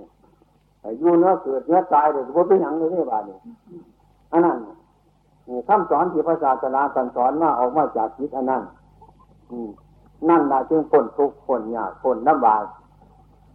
[0.99, 3.37] อยู่เนื้อเกิดเนื้อตายเลยบ่เป็นหยังเลยนี่บานนี่
[4.33, 4.57] อันนั้น
[5.69, 8.63] คำสอนที่พระศาสนาสั่งสอนมาออกมาจากจิตอันนั้น
[10.29, 12.63] นั่นนะจึงผลทุกผลยากผลลำบาก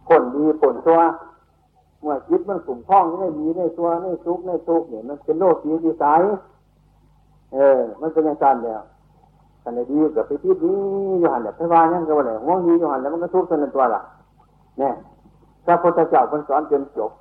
[0.08, 1.00] ผลดีผลชั่ว
[2.02, 6.20] เมื่อจิตมันสุ่มท่องในดีในชั่วในทุกในทุกเนี่ยมันเป็นโลกสีดีสาย
[7.54, 8.82] เออ มันเป็นอย่างนั้นแล้ว
[9.62, 10.78] ขันดีกับไปพิษนี้
[11.18, 14.00] อยู่หันแบบพระวานี่ก็ว่าไรห่วงดีอยู่หันแล้วมันก็ทุกข์ในตัวละ
[14.78, 14.92] เนี่ย
[15.68, 17.12] พระพุทธเจ้าคนสอนจนจบ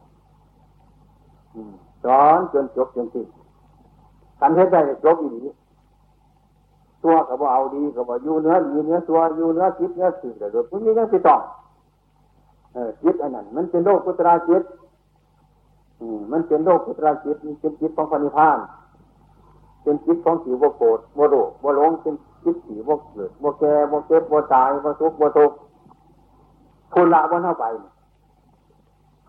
[2.04, 3.28] สอนจนจบจนสิ้น
[4.40, 5.56] การเทศได้จบอีก
[7.04, 11.42] ตัวก็บเอาดีก็บอยู่เนื้อดีเนื้อตัวอยู่เนื้อจิตเนื้อสิ่งแต่โดยพวกนี้ยังติดต่อง
[13.04, 14.64] จิตอันนั้น มันเป็นโลกพุตราจิต
[16.32, 18.58] มันเป็นโลกพุตราจิตมันเป็นจิตของพระนิพพาน
[19.84, 25.52] เป็นจิตของสีวโกรธวโรวหลงเป็นจิตสีวเกิดวแก่วเก็บวตายวทุกวทุก
[26.94, 27.66] คุณละวันเข้าไป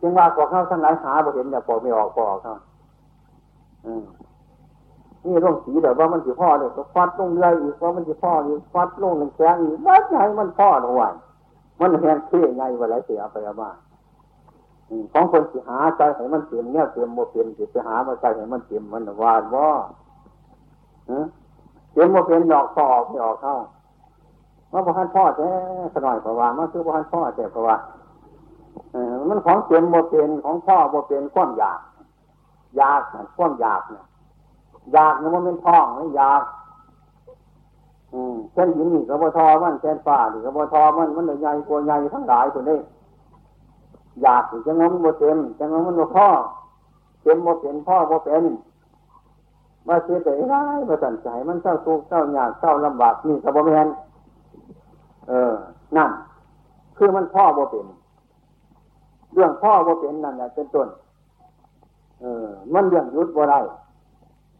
[0.00, 2.54] จึงว่าพอเข้าทั้งหลายหาบ่เห็นอย่าพอไม่ออกพอออกเข้า
[3.86, 4.04] อืม
[5.24, 11.12] นี่ร่องสีแต่ว่ามันสิพ่อเนี่ยฟัดลงเรืออีกว่ามันสิพ่ออีกฟัดลงหนึ่งแสงอีกว่าใหญ่มันพ่อหน่วย
[11.80, 13.70] มันแหงเท่ไงว่าไรเสียไปเอามา
[15.12, 19.68] ของคนสิหาใจให้มันเต็มเนี่ยเต็มโมเป็นสิไปหามาใจให้มันเต็มมันวานว่า
[21.92, 23.54] เต็มโมเป็นดอกพ่อออกไม่ออกเข้า
[24.72, 25.50] ว่าพ่อท่านพ่อแท้
[25.92, 27.76] ขน่อยเพราะว่ามันคือพ่อท่านพ่อแต่เพราะว่า
[29.28, 31.80] มันของเต็มโมเป็นของพ่อโมเป็นความอยาก
[32.76, 33.00] อยาก
[33.36, 34.04] ความอยากเนี่ย
[34.92, 36.42] อยากเนี่ยมันเป็นท้องไม่อยาก
[38.12, 42.78] อืมเส้นหินนี่กระบทอมันเส้นฟ้านี่กระบทอมันมันใหญ่กว่าใหญ่ทั้งหลายคนนี้
[44.22, 46.28] อยากจะงมโมเต็มจะงมันโมพ่อ
[47.22, 48.44] เต็มโมเป็นพ่อโมเป็น
[49.88, 53.86] มาเสียใจร้ายมาสั่นใจมันเศร้าทุกข์เศร้ายากเศร้าลำบากนี่กระบแมน
[55.28, 55.54] เออ
[55.96, 56.10] นั่น
[56.96, 57.86] คือมันพ่อโมเป็น
[59.34, 60.88] เรื่องพ่อโมเป็นนั่นแหละเป็นต้น
[62.20, 63.60] เออ มันเรื่องยุดบ่าได้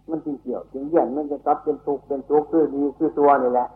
[0.08, 3.66] มันจึงเกี่ยวจึงเยี่ยนมันจะกลับเป็นทุกข์เป็นทุกข์คือดีคือตัวนี่แหละ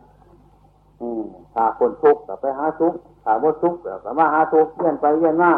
[1.00, 1.22] อืม
[1.55, 5.52] ถ้าคนทุกข์ก็ไปหาทุกข์ถ้าว่าทุกข์ก็มาหาทุกข์เยี่ยนไปเยี่ยนมา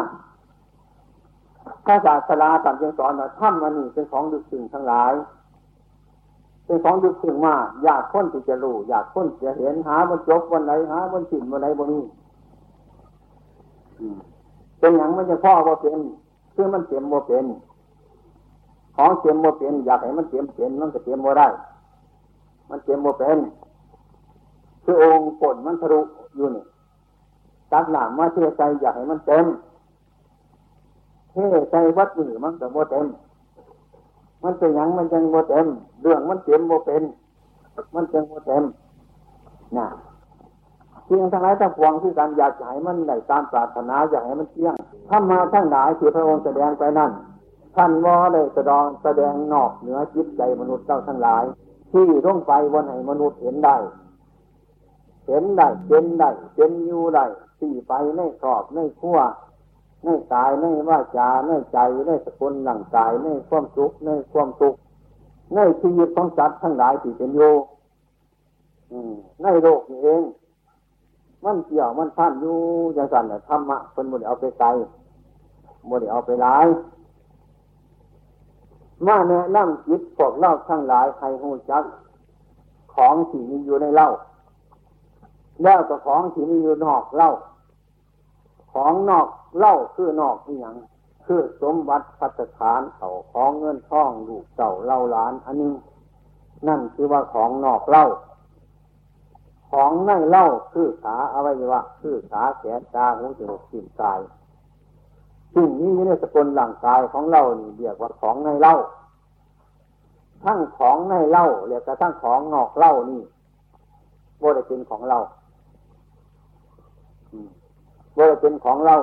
[1.85, 5.13] ถ้าศาสนาต่างจึงสอนว่าถ้ำมันนี่เป็นของดึกสิ่งทั้งหลาย
[6.65, 12.03] เป็นของดึกสิ่งมากอยากพ้นที่จะรู้อยากพ้นจะเห็นหาบนจบวันไหนหาบนสิ่งวันไหนบนนี้
[14.79, 15.99] เป็นอย่างมันจะพ่อว่าเป็น
[16.53, 17.45] คือมันเต็มว่าเป็น
[18.95, 21.47] ของเต็มโมเป็น อยากให้มันเต็มเป็นมันก็เต็มโมได้
[22.69, 23.39] มันเต็มโมเป็น
[24.83, 26.01] คือองค์ปนมันทะลุ
[26.35, 26.63] อยู่นี่
[27.71, 29.45] ตักหนามมาเทใจอยากให้มันเต็ม
[31.31, 31.35] เท
[31.71, 33.05] ใจวัดมือมันก็โมเต็ม
[34.43, 35.67] มันเป็นอยังมันจังโมเต็ม
[36.01, 37.03] เรื่องมันเต็มโมเป็น
[37.95, 38.63] มันจังโมเต็ม
[39.77, 39.85] น่ะ
[41.05, 44.73] เพียงทั้งหลายทั้งปวงที่การอยากให้มันได้ตามปรารถนาอยากให้มันเที่ยง
[45.09, 47.11] ถ้ามาทั้งหลายที่พระองค์แสดงไปนั่น
[47.75, 51.43] ท่านวอได้แสดงแสดงนอกเหนือจิตใจมนุษย์เจ้าทั้งหลาย
[51.91, 53.77] ที่ร่งไปวันให้มนุษย์เห็นได้
[55.27, 57.25] เห็นได้เป็นได้เป็นอยู่ได้
[57.59, 59.19] สี่ไปในครอบในขั้ว
[60.03, 64.79] ในกายในว่าจาในใจในสกุลหลังกายในความสุขในความทุกข์
[65.55, 67.53] ในชีวิตของสัตว์ทั้งหลายที่เป็นอยู่
[69.43, 70.23] ในโลกนี้เอง
[71.45, 72.57] มันเกี่ยวมันท่านอยู่
[72.93, 74.67] อย่างสันธรรมะคนบุญเอาไปไกล
[75.89, 76.67] บุญเอาไปหลาย
[79.05, 81.83] มาแนะนำจิตพวกเล่าทั้งหลายใครหูจัก
[82.93, 84.09] ของที่มีอยู่ในเล่า
[85.63, 87.31] แล้วก็ของที่มีอยู่นอกเล่า
[88.73, 89.27] ของนอก
[89.57, 90.75] เล่าคือนอกนี่อย่าง
[91.25, 95.73] คือสมบัติพัฒฐานเขาของเงินทองลูกเก่าเล่าล้าน อันนี้
[96.67, 98.05] นั่นคือว่าของนอกเล่า
[99.71, 104.19] ของในเล่าคือขาอวัยวะคือขาแขนตาหูจมูกลิ้นกาย
[105.53, 108.75] สิ่งนี้ในสกุลร่างกายของเรานี่เรียกว่าของในเล่า
[110.43, 113.21] ทั้งของในเล่าเรียกว่าทั้งของนอกเล่านี่
[114.41, 115.17] บ่ได้เป็นของเรา
[118.15, 118.95] บ่ได้เป็นของเรา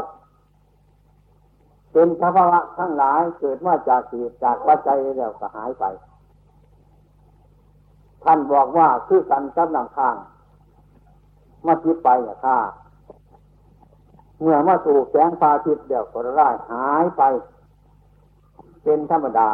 [1.93, 5.85] เป็นภาวะทั้งหลายเกิดมาจากเหตุจากปัจจัยแล้วก็หายไป
[8.25, 10.17] ท่านบอกว่าคือกันกับหลังข้าง
[11.67, 12.59] มาคิดไปอะค่ะ
[14.41, 17.23] เมื่อมาสู่แสงพาทิตเดี๋ยวก็ร่ายหายไป
[18.83, 19.51] เป็นธรรมดา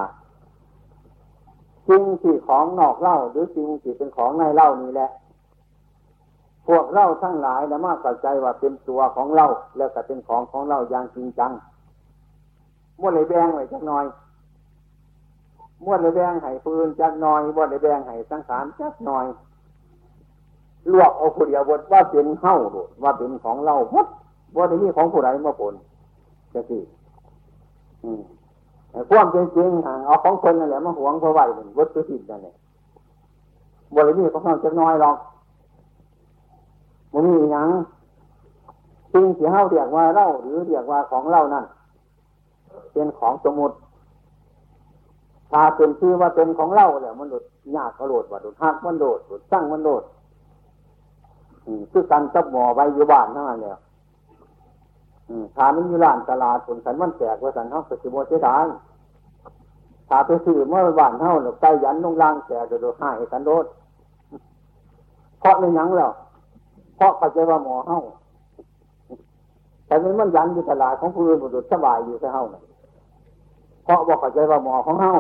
[1.89, 5.11] สิ่งที่ของนอกเล่า หรือสิ่งที่เป็นของในเล่านี่แหละ
[6.67, 11.53] พวกเล่าทั้งหลายแล้วมาเข้าใจว่าเป็นตัวของเล่าแล้วก็เป็นของของเล่าอย่างจริงจัง
[13.01, 14.05] ม้วนเลยแบงไว้จักหน่อย
[15.85, 19.27] ม้วนเลยแบงไห้ปืนจักหน่อยม้วนเลยแบงไห้สังขารจักหน่อย
[20.93, 22.57] ลวกเอาคนเดียวบทว่าเป็นเฮ้า
[23.03, 24.07] ว่าเป็นของเล่าวัด
[24.57, 25.75] ว่าในนี้ของผู้ใดมาผล
[26.53, 26.79] จะสิ
[29.11, 29.71] ความจริงจริง
[30.07, 32.55] เอาของคนนั่นแหละมาหวงเพราะไหวเป็นวัตถุดิบนั่นแหละ
[33.95, 35.17] บรินี้เขาจะน้อยหรอก
[37.13, 37.69] มันมีอย่าง
[39.13, 41.65] สิ่งที่เฮาเรียกว่าเล่าหรือเรียกว่าของเล่านั่น
[42.93, 43.73] เป็นของสมุด
[45.51, 47.45] ถ้าเป็นชื่อว่าเป็นของเล่าแหละมันหลุด
[47.77, 50.03] ยากกระโดดว่าหลุดหักมันโดดหลุดสร้งมันโดด
[51.93, 53.79] คือการจับหมอไว้อยู่บ้านทั้งนั้นแล้ว
[55.57, 58.65] ถ้ามันอยู่ร้านตลาดผลสันมันแจกว่าสันเขาสกิโมเสียดาย
[60.09, 63.65] ถ้าไปซื้อเมื่อบ้านเท่าหรือใจยันลงล่างแจกจะโดนหายสันโดด
[65.41, 66.13] เพราะในยังแล้ว
[66.97, 68.01] เพราะเข้าใจว่าหมอเท่า
[69.87, 72.45] แต่มันมันยันอยู่ตลาดของผู้อื่นมันสบายอยู่แค่เท่า
[73.85, 75.15] เพราะบอกเข้าใจว่าหมอของเท่า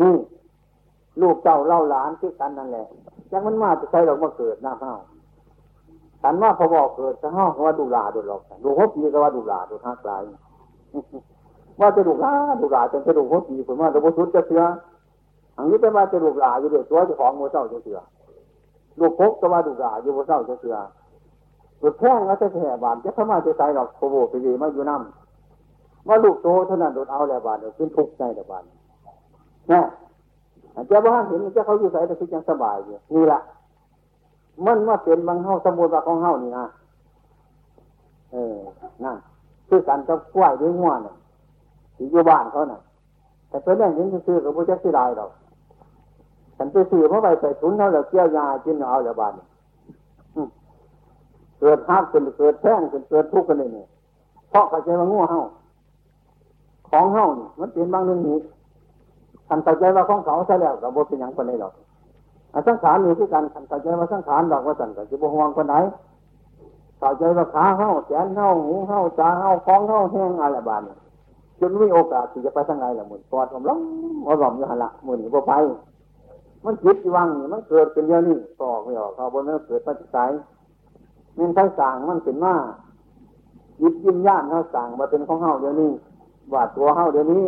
[0.00, 0.14] นี่
[1.20, 2.86] ลูกเจ้าเล่าหลานที่กันนั่นแหละ
[3.34, 4.94] จังมันมาจะใช้เรามาเกิดหน้าเท่า
[6.22, 10.22] ฉันว่าพอบอกเกิดจะห้องว่าดูลาดูหลอกดูหัวปีก็ว่าดูลาดูท่ากลาย
[11.80, 14.62] ว่าจะดูลาดูลาจนจะดูหัวปีผมว่าจะบุชุดจะเสือ
[15.56, 17.98] อันนี้เป็นว่าจะดูลาอยู่เดือดตัวจะของมือเจ้าจะเสือ
[18.98, 20.76] ลูกพกก็ว่าดูลาอยู่มือเจ้าจะเสือ
[21.82, 28.64] ลูกแข้งแล้วจะแห่บานจะเข้ามาจะใส่หรอกโคโบไปดีมาอยู่น้ำว่าลูกโตเท่านั้นโดนเอาแล้วบานเดี๋ยวขึ้นทุกข์ใจแล้วบาน
[29.68, 29.84] เนี่ย
[30.88, 33.40] เจ้าบ้านเห็นเจ้าเขาอยู่ใส่แต่คิดยังสบายอยู่นี่แหละ
[34.66, 36.64] มันว่าเป็นบางเฮาสมุนว่าของเฮานี่นะ
[38.32, 38.58] เออ
[39.04, 39.16] นั่น
[39.68, 41.14] คือการกับกล้วยด้วยหัวเนี่ย
[41.96, 42.80] ที่อยู่บ้านเขาน่ะ
[43.48, 45.24] แต่เป็นเรื่องนี้ซื้อกับพระเจ้าที่ได้เรา
[46.56, 49.32] ฉันไปซื้อเพราะไปใส่ถุนเขาเราเกี่ยวยากินเอาแล้วบ้าน
[51.60, 53.86] เกิดฮักเกิดเกิดแท่งเกิดเกิดทุกข์กันเลยเนี่ย
[54.50, 55.40] เพราะเข้าใจว่างัวเฮา
[56.88, 58.38] ของเฮานี่มันเป็นบางเรื่องนี้
[59.48, 61.72] ทันเข้าใจว่าของเขาใช่แล้วเราบ่เป็นอย่างคนใดหรอก
[62.66, 65.74] สังขารอยู่ที่กันเข้าใจว่าสังขารดอกว่าสันกับจิบห่วงคนไหน
[66.98, 70.82] เข้าใจว่าขาเข้าแขนเข้าหูเข้าตาเข้าฟองเข้าแห้งอะไรบ้าน
[71.60, 73.80] จนมีโอกาสที่จะไปทางไหนละหมุนปอดผมล้ม
[74.28, 75.52] อารมณ์อยู่หันละมุนบ่ไป
[76.64, 80.30] มันจิตวังมันเกิดเป็นเยอะนี่ตอกไม่ออกเขาบนนั้นเกิดปัจจัย
[81.38, 82.54] มันทั้งสั่งมันเป็นมา
[83.82, 85.90] ยิบยิ้มย่านเขาสั่งมาเป็นของเฮาเดี๋ยวนี้
[86.52, 87.42] วาดตัวเฮาเดี๋ยวนี้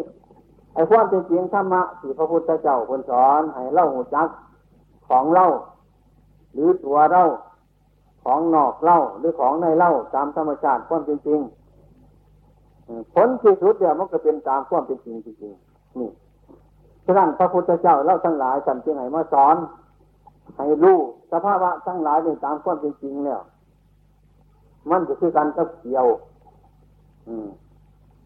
[0.76, 4.28] ไอ้ความเป็นจริงธรรมะที่พระพุทธเจ้าคนสอนให้เล่าหูจัก
[5.08, 5.48] ของเล่า
[6.54, 7.24] หรือตัวเล่า
[8.24, 11.40] ของนอกเล่าหรือของในเล่าตามธรรมชาติความเป็นจริง
[13.14, 15.52] ผลที่สุดเดียวมันก็เป็นตามความเป็นจริงจริง
[15.98, 16.10] นี่
[17.04, 19.56] ฉะนั้นพระพุทธเจ้าเล่าทั้งหลายสันจึงให้มาสอน
[20.56, 20.98] ให้รู้
[21.32, 23.40] สภาวะทั้งหลายในตามความเป็นจริงแล้ว
[24.90, 26.06] มันจะคือการกับเกี่ยว
[27.28, 27.48] อืม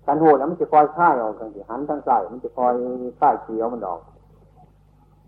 [0.07, 2.75] การโหดแล้วมันจะคอยค่ายออกกันสิหันทั้งใส่มันจะคอย
[3.21, 4.01] ค่ายเขียวมันออก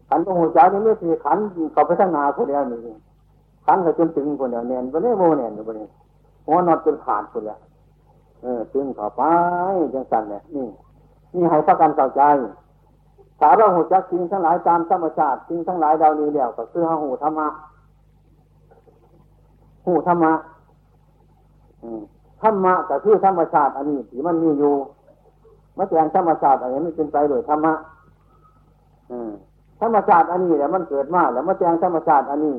[0.08, 1.38] ขันพระหัวใจนี่ไม่คือขัน
[1.72, 2.94] เขาไปทั้งนาคนเดียวนี่
[3.66, 5.86] ขันเขาจนถึงคนเดียวเนียนวันนี้โมเนียนอยู่วันนี้
[6.46, 7.58] หัวนอนจนขาดคนเดียว
[8.42, 9.22] เออตึงเข้าไป
[9.94, 10.66] จังสันเนี่ยนี่
[11.34, 12.22] นี่ให้พักกันเข้าใจ
[13.40, 17.48] ถ้าราหูจักสิ่งทั้งหลายตามธรรมชาติสิ่งทั้งหลายดาวนี้เดียวก็คือหูธรรมะ
[19.86, 20.32] หูธรรมะ
[22.42, 24.74] ธรรมะก็คือธรรมชาติอันนี้ที่มันมีอยู่
[25.78, 27.74] มาแจงธรรมชาติอันนี้มันเป็นไปโดยธรรมะ
[29.80, 32.56] ธรรมชาติอันนี้แหละมันเกิดมาแล้วมาแจงธรรมชาติอันนี้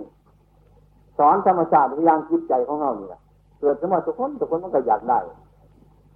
[1.17, 3.21] สอนธรรมชาติอย่างจิตใจของเรานี่แหละ
[3.59, 5.19] เกิดขึ้นมาทุกคนทุกคนมันก็อยากได้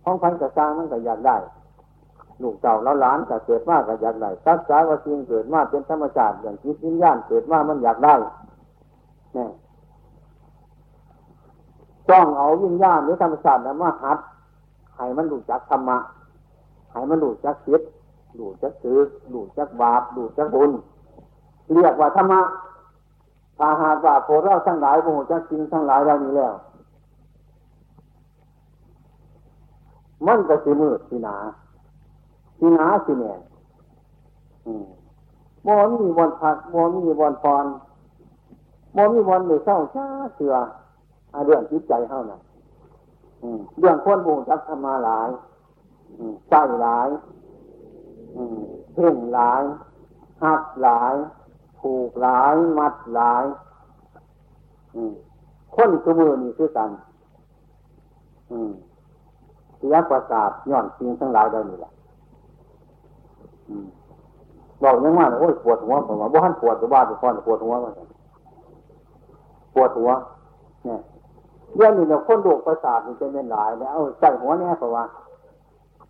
[0.06, 1.38] ห้องพันกระซางมันก็อยากได้
[2.42, 8.16] ลูกเต่าแล้วหลานก็เกิดมาก็อยากได้ทักษะว่าสิ่งเกิดมาเป็นธรรมชาติอย่างจิตวิญญาณเกิดมามันอยากได้
[9.34, 9.50] เนี่ย
[12.10, 14.18] จ้องเอาวิญญาณหรือธรรมชาติมาหัด
[14.96, 15.98] ให้มันรู้จักธรรมะ
[16.92, 17.82] ให้มันรู้จักคิด
[18.40, 18.98] รู้จักซื้อ
[19.34, 20.72] รู้จักบาปรู้จักบุญ
[21.74, 22.42] เรียกว่าธรรมะ
[23.58, 26.54] ถ้าหากว่าโพเราทั้งหลายโมโหจักจริงทั้งหลายเหล่านี้แล้ว
[30.28, 31.36] มันก็สิมืดสิหนา
[32.60, 33.34] สิหนาสิแน่
[35.66, 37.66] มอมีบอลผักมอมีบอลพร
[38.96, 40.06] มอมีบอลในเศร้าชา
[40.36, 40.56] เสือ
[41.46, 42.42] เรื่องจิตใจเท่านั้น
[43.80, 45.30] เรื่องคนบูจักธรรมาหลาย
[46.50, 47.08] ใจหลาย
[48.94, 49.62] เพ่งหลาย
[50.44, 51.14] หักหลาย
[51.80, 53.44] ผูกหลาย มัดหลาย
[55.76, 56.90] คนสมือนี่คือกัน
[59.78, 61.92] เสียประสาทย่อนจริงทั้งหลายเดานี่แหละ
[64.84, 67.94] บอกยังว่าโอ้ยปวดหัวผมว่าบ้านปวดหรือบ้านปวดปวดหัวมัน
[69.76, 70.10] ปวดหัว
[70.86, 71.00] เนี่ย
[71.78, 75.04] เรื่องนี้เนี่ยคนโรคประสาทมันจะเป็นหลายแล้วเอาใส่หัวแน่เพราะว่า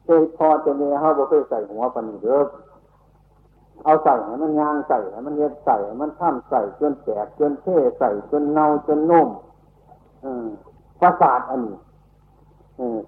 [0.03, 2.45] เคยพอจะเนี่ยเขาบอกเคยใส่หัวปันเยอะ
[3.83, 9.29] เอาใส่ให้มันยางใส่ให้มันเย็ดใส่มันท่ามใส่จนแตกจนเท่ใส่จนเน่าจนนุ่ม
[10.99, 11.77] ประสาทอันนี้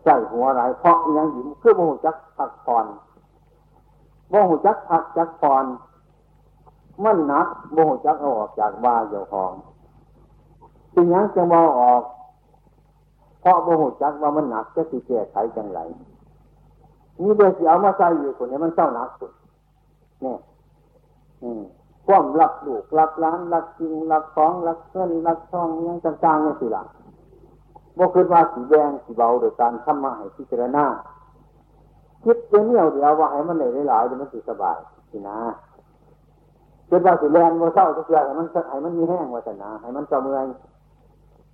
[0.03, 2.85] ใส่หัวไรเพราะยังหยิมคือโมหจักพักผ่อน
[4.29, 5.65] โมหจักพักจักผ่อน
[7.03, 9.51] มันหนักโมหจักเอาออกจากบ้าเจ้าของ
[10.93, 12.01] จึงยังจะมอออก
[13.41, 15.79] เพราะโมโหจักว่ามันหนักจะสิแก้ไขจังไร
[17.21, 19.31] นี่เดี๋ยวสิเอามาใส่อยู่คนนี้มันเศร้าหนักสุด
[20.21, 20.37] เนี่ย
[22.07, 26.83] ความรักลูกรักล้านรักจริงรักของรักเงินรักทองยังต่างๆนี่สิล่ะ
[27.97, 30.85] บ่คิดว่าสีแดงสีเบาโดยการทำมาให้พิจารณา
[32.23, 34.77] คิดเจียวเดียวว่าให้มันเหนื่อยหลายๆเดี๋ยวมันสิสบาย
[35.11, 35.37] สินะ
[36.89, 40.45] คิดว่าสีแดงโมเศร้าจะเกลือให้มันให้มันมีแห้งว่าสนาให้มันเสมอย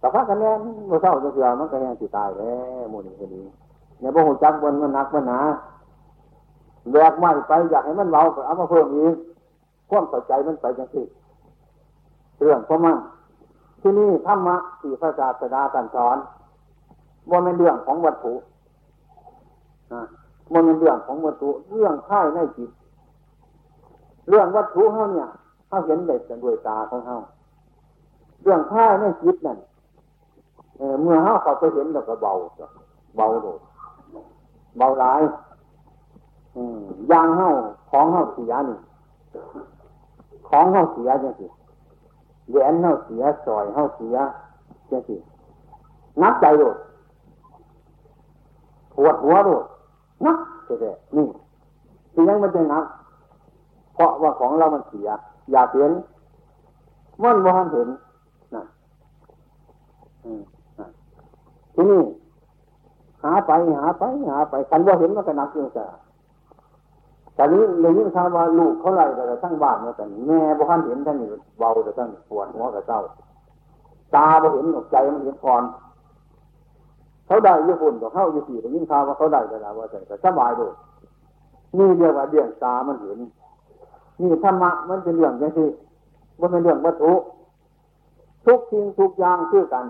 [0.06, 0.51] แต่พักกันแน่
[0.88, 3.41] โมเศร้าจะเกลือมันก็แห้งสิตายแล้วมูนี่ก็ดี
[3.99, 5.39] เนี่ยบ่หูจักบนมันหนักมันหนา
[6.91, 9.16] แบกไม้ไปอยากให้มันเบาก็เอามาเพิ่มอีก
[9.89, 11.06] ความเข้าใจมันไปจังที่
[12.41, 12.97] เรื่องของมัน
[13.82, 16.18] ที่นี่ธรรมะที่พระศาสดาตรัสสอน
[17.30, 18.34] ว่าเป็นเรื่องของวัตถุ
[20.53, 22.72] มันเป็นเรื่องของวัตถุเรื่องค่ายในจิต
[24.30, 25.28] เรื่องวัตถุเขาเนี่ย
[25.68, 27.18] เขาเห็นเด็กันด้วยตาของเขา
[28.43, 29.60] เรื่องค่ายในจิตนั่น
[31.02, 32.34] เมื่อเขาเขาไปเห็นเราก็เบา
[33.16, 33.60] เบาโดด
[34.78, 35.22] เบาหลาย
[37.12, 37.48] ยางเฮา
[37.90, 38.78] ของเฮาเสียนี่
[40.50, 41.48] ของเฮาเสียจังสิ
[42.52, 44.16] แหวนเฮาเสียสอยเฮาเสีย
[44.90, 45.16] จังสิ
[46.22, 46.78] นับใจโดด
[48.96, 49.64] ปวดหัวโดด
[50.26, 51.28] นับเจ๊นี่
[52.14, 52.86] ที่ยังมันจะนับ
[53.94, 55.08] เพราะว่าของเรามันเสีย
[55.52, 55.92] อยากเห็น
[57.24, 57.90] มันบ่ทันเห็น
[58.56, 58.64] นะ
[61.76, 62.02] ที่นี้
[63.24, 65.86] หาไปหาไปหาไปกันว่าเห็นมันก็นักอยู่แต่
[67.38, 71.28] ตอนนี้เลยยิ่งทำว่าลูกเขาไล่แต่ทั้งบ้านเนี่ยแต่แม่บ่ทันเห็นท่านนี่
[71.60, 73.00] เบาแต่ท่านปวดหัวกับเจ้า
[74.16, 75.64] ตาบ่เห็นอกใจมันเห็นก่อน
[77.28, 80.74] เขาได้ญี่ปุ่นกับเขาอยู่สี่แต่ยิ่งทำว่าเขาได้แต่ละว่าแต่สบายด้วย
[81.78, 83.20] นี่เรียกว่าเรื่องตามันเห็น
[84.22, 85.70] นี่ธรรมะมันเป็นเรื่องย่างที่
[86.40, 87.14] มันเป็นเรื่องวัตถุ
[88.46, 89.86] ทุกสิ่งทุกอย่างชื่อกัน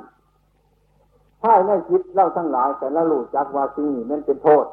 [1.45, 4.65] ถ้าในจิตเล่าทั้งหลายแต่ละรู้จักว่าสิ่งนี้มันเป็นโทษ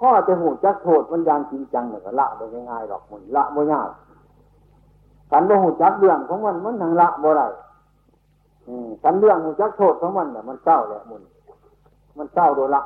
[0.00, 3.88] ข้อจะหูจักโทษมันยางจริงจังเนี่ยละได้ง่ายๆหรอกมันละบ่ยาก
[5.30, 7.42] กันบ่หูจักเรื่องของมันมันทางละบ่ไร
[9.04, 11.22] กันเรื่องหูจักโทษของมันเนี่ยมันเศร้าแหละมุน
[12.18, 12.82] มันเศร้าโดยละ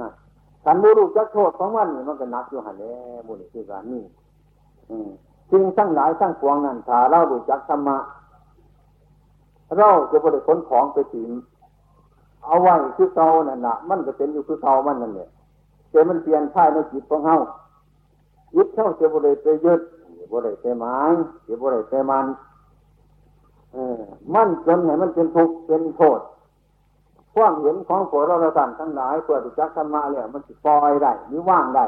[0.00, 0.08] นะ
[0.64, 2.92] กันบูรู้จักโทษของมันนี่มันก็นักอยู่หันแหละ
[3.26, 4.02] มุนคือการนี่
[5.50, 7.96] สิ่งทั้งหลายทั้งปวงนั้นถ้าเรารู้จักธรรมะ
[9.78, 11.30] เราจะบริขนของไปถิง
[12.44, 15.28] เอาไว้คือเก่านั่นนะมันก็เป็นอยู่คือเก่ามันนั่นเนี่ย
[15.90, 17.36] แต่มันเปลี่ยนท่ายในจิตของเฮา
[18.54, 19.80] จิตเท่าจะบริไปยึด
[20.32, 21.12] บริไปหมาย
[21.46, 22.26] จะบริไปมัน
[23.72, 24.00] เออ
[24.34, 26.20] มันจนไหนมันเป็นทุกข์เป็นโทษ
[27.34, 31.86] ความเห็นของพวกเราท่านทั้งหลายเพื่อจักธรรมะเนี่ยมันจะปล่อยได้หรือว่างได้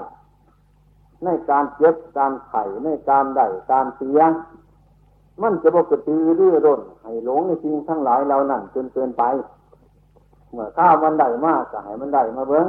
[1.25, 4.21] ในการเจ็บการไข่ในการได้การเสีย
[5.43, 9.23] มันจะบกตือรือร้นให้หลงในสิ่งทั้งหลายเหล่านั้นจนเกินไป
[10.53, 12.67] เมื่อข้าวมันได้มากให้มันได้มาเบิ้ง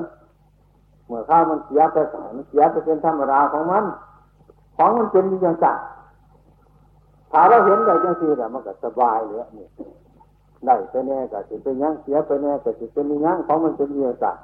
[1.08, 3.84] เมื่อข้าวมันเสียไปให้มันเสียไปเป็นธรรมดาของมัน
[4.78, 5.78] ของมันเป็นอย่างจัง
[7.32, 9.68] ถ้าเราเห็นได้จังสี่แหละมันก็สบายเลยนี่
[10.66, 14.38] ได้ไปแน่ก็จะเป็นยังเสียไปแน่ก็จะเป็นยังของมันเป็นอย่างจัง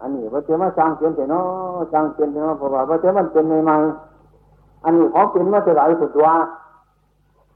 [0.00, 1.46] อันนี้ว่าจะมาสร้างเปลี่ยนเนาะ
[1.92, 6.28] สร้างเปลี่ยนเนาะเพราะว่าว่าจะมันเป็นใหม่ๆอันนี้ของเป็นมาจะไหลสุดตัว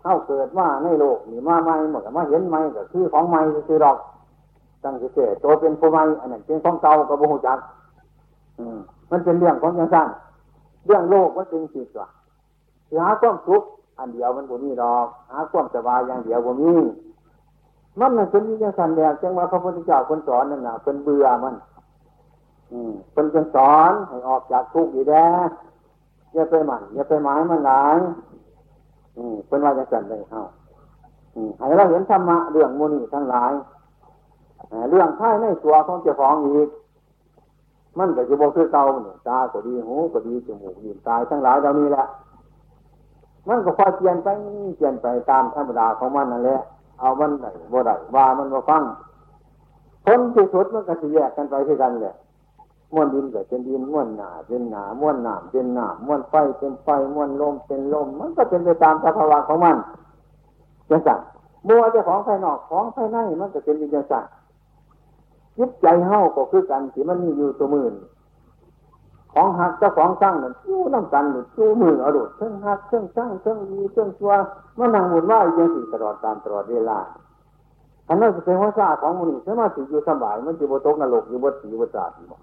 [0.05, 3.99] เข้าเกิดมาในโลกนี่มาใหม่หมดมาเห็นใหม่ก็คือของใหม่คือดอก
[4.83, 7.59] ตั้งเฉยตัวเป็นผู้ใหม่อันนั้นเป็นของเก่ากับบุหุจัก
[8.59, 8.79] อืม
[9.11, 10.09] มันเป็นเรื่องของยังสั้น
[10.87, 12.07] เรื่องโลกมันเป็นสิ่งตัว
[13.03, 13.63] หาความสุข
[13.99, 16.75] อันเดียวมันบ่มีดอก หาความสบายอย่างเดียวบ่มี
[18.01, 21.55] มันมันเป็นยังสั้นแล้วจังว่าพระพุทธเจ้าคนสอนนั่นน่ะเป็นเบื่อมัน
[22.73, 25.27] อืมเป็นคนสอนให้ออกจากทุกข์อยู่แด้
[26.35, 27.99] อย่าไปหมั่นอย่าไปหมายมันหลาย
[29.17, 30.41] อืมเป็นว่าจะสั่นเลยเฮา
[31.35, 33.53] อืมให้เราเห็นธรรมะเรื่องโมนีทั้งหลาย
[34.91, 36.69] เรื่องท้ายในตัวของเจ้าของอีก
[37.99, 42.05] มันก็จะบอกคือเก่าเนี่ยตาก็ดีหูก็ดีจมูกดีตายทั้งหลายเรานี้แหละ
[43.49, 44.29] มันก็คอยเปลี่ยนไป
[44.77, 46.61] เปลี่ยนไปตามธรรมดาของมันนั่นแหละ
[47.01, 48.83] เอามันไหนบ่ได้ว่ามันบ่ฟัง
[50.05, 52.15] ผลที่สุดมันก็จะแยกกันไปที่กันแหละ
[52.93, 59.77] ม้วนดินก็เป็นดินม้วนหนาเป็นหนาม้วนหนามเป็นหนามม้วนไฟเป็นไฟม้วนลมเป็นลม มันก็เป็นไปตามสภาวะของมัน
[60.91, 61.21] จังสัน
[61.69, 64.25] มัวจะของภายนอกของภายในมันก็เป็นจังสัน
[65.59, 67.95] จิตใจเฮาก็คือกันที่มันมีอยู่ตัวมือ
[69.35, 74.33] ของหักเจ้าของสร้างนั่นจู้น้ำกันหรือจู้มือเอาดุเครื่องหักเครื่องสร้างเครื่องดีเครื่องชัว
[74.79, 76.99] มันนั่งหมุนว่าอย่างสี่ตลอดตามตลอดเวลา
[78.09, 82.41] อันนั้นจะเป็นหัวซาของมันนี่สมาธิอยู่สบาย มันจะบตกนรกอยู่บดสีบดจาดบอก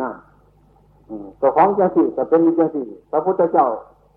[0.00, 0.14] นั่น
[1.40, 3.66] ตัวของจังสี่ก็เป็นจังสี่พระพุทธเจ้า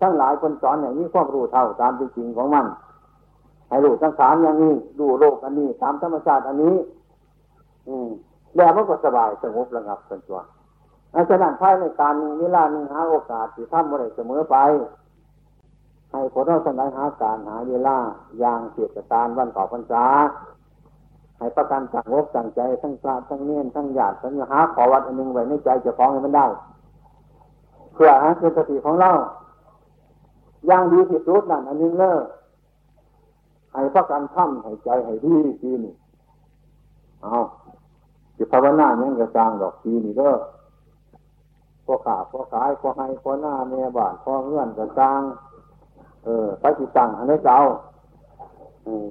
[0.00, 2.66] ทั้งหลายคนสอนอย่างนี้ความรู้เท่าตามจริงของมัน
[3.68, 6.74] ให้รู้ทั้งสามอย่างนี้ดูโลกอันนี้ตามธรรมชาติอันนี้
[7.88, 8.08] อืม
[8.56, 10.40] แล้วมันก็สบายสงบระงับเป็นตัว
[11.14, 14.56] อาจารย์ภายในการเวลาหนึ่งหาโอกาสที่ทำอะไรเสมอไป
[16.12, 17.96] ให้ผลเราสนายหาการหาเวลา
[18.40, 20.04] อย่างเสียตานวันต่อพรรษา
[21.42, 26.46] ให้ประกันจังวกจังใจทั้งพระทั้งเนียนทั้งญาติทั้งหาขอวัดอันหนึ่งไว้ในใจจะฟ้องให้มันได้
[27.94, 29.10] เพื่อให้เป็นสติของเรา
[30.66, 32.22] อย่างดีที่สุดนั่นอันนึงเลิก
[33.72, 35.94] ให้ประกันท่ำให้ใจให้ดีทีนี่
[37.22, 37.34] เอา
[38.36, 40.30] จิตภาวนาเนี่ยกระจางดอกทีนี่ก็
[41.86, 45.20] พอขาพอขายพอให้พอหน้าเมียบ้านพอเงื่อนกระจาง
[46.24, 47.58] เออไปจิตตังอันนี้เจ้า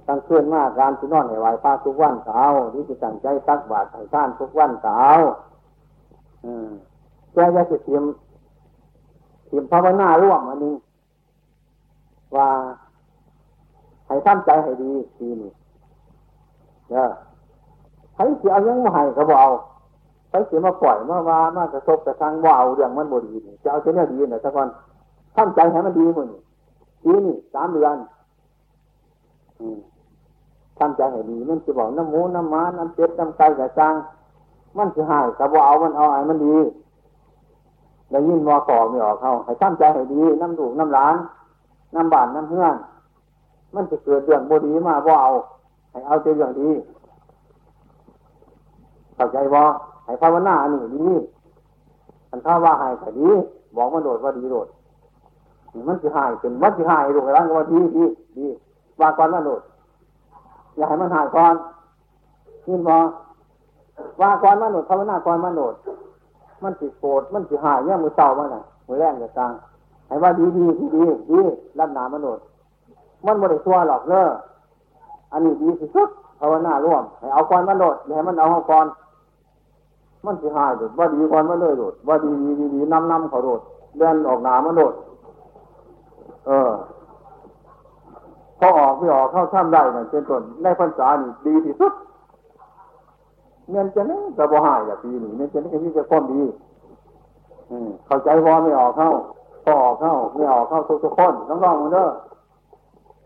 [0.07, 2.43] ตั้งเคลื่อนมากการที่นอนให้ไหวป้าทุกวันเช้า
[2.73, 5.03] ที่จะตั้งใจตักบาตรให้ท่านทุกวันเช้า
[7.33, 7.37] แก
[7.71, 8.03] จะเตรียม
[9.47, 10.75] เตรียมภาวนาร่วมอันนี้
[12.35, 12.47] ว่า
[14.07, 15.51] ให้ท่านใจให้ดีทีนี้
[16.89, 17.05] เด้อ
[18.13, 19.49] ใครเสียยังมาให้ก็บเอา
[20.29, 24.67] ใครเสียมาปล่อยมาว่ามากระทบกระทั่งว่าเอาเรื่องมันบดีจะเอาเจ้าดีหน่อยสักคน
[25.35, 26.27] ท่านใจให้มันดีมัน
[27.05, 27.95] ดีนี่สามเดือน
[30.79, 33.93] ตั้งใจให้ดีมันจะบอกน้ำหมูน้ำม้าน้ำเป็ดน้ำไก่กระจัง
[34.77, 36.55] มันจะหายกระบอกเอามันเอาไอ้มันดี
[38.09, 41.15] ได้วยินวอก่อไม่ออกเขาให้ตั้งใจให้ดีน้ำดูน้ำล้าน
[41.95, 42.75] น้ำบานน้ำเพื่อน
[43.75, 45.31] มันจะเกิดเรื่องบดีมาว่าเอา
[45.91, 46.69] ให้เอาเรื่องดี
[49.15, 49.63] เข้าใจว่า
[50.05, 51.07] ให้ภาวนาอันนี้ดี
[52.29, 53.29] อันถ้าว่าหายก็ดี
[53.75, 54.67] บอกมันโดดว่าดีโดด
[55.87, 58.05] มันจะหายเป็นมันจะหายลูกร้านก็ว่าดีดี
[58.37, 58.47] ดี
[59.01, 59.61] ว่าก่อนมันโดด
[60.75, 61.55] อย่าให้มันหายก่อน
[62.67, 62.99] นี่บอ
[64.21, 65.75] ว่าก่อนมันโดดภาวนาก่อนมันโดด
[66.63, 69.51] มันสิโกรธมันสิหายเนี่ยมือเศร้ามันน่ะมือแรงจะกลาง
[70.07, 71.39] ให้ว่าดีดีดีดีดี
[71.79, 72.39] รับหนามันโดด
[73.25, 74.25] มันไม่ได้ชั่วหรอกเนอะ
[75.31, 78.85] อันนี้ดีสุดภาวนาร่วมให้เอาก่อนมันโดดอย่าให้มันเอาก่อน
[80.25, 83.61] มันสิหายโดดว่าดีก่อนมันเลยโดดว่าดีดีดีนำนำเขาโดด
[83.97, 84.93] เดินออกหนามันโดด
[86.47, 86.71] เออ
[88.61, 91.93] พอออกไม่ออกเข้าถ้ำได้นี่ยเป็นต้นในพรรษานี่ดีที่สุด
[93.71, 96.41] เงินจะนี่กระบหายแบบปีนี่เงินจะนี่ก็มีจะก้มดี
[97.69, 99.09] อืมเข้าใจวอไม่ออกเข้า
[99.65, 102.07] พอออกเข้าไม่ออกเข้าทุกทุกคนน้องร้องมันเด้อ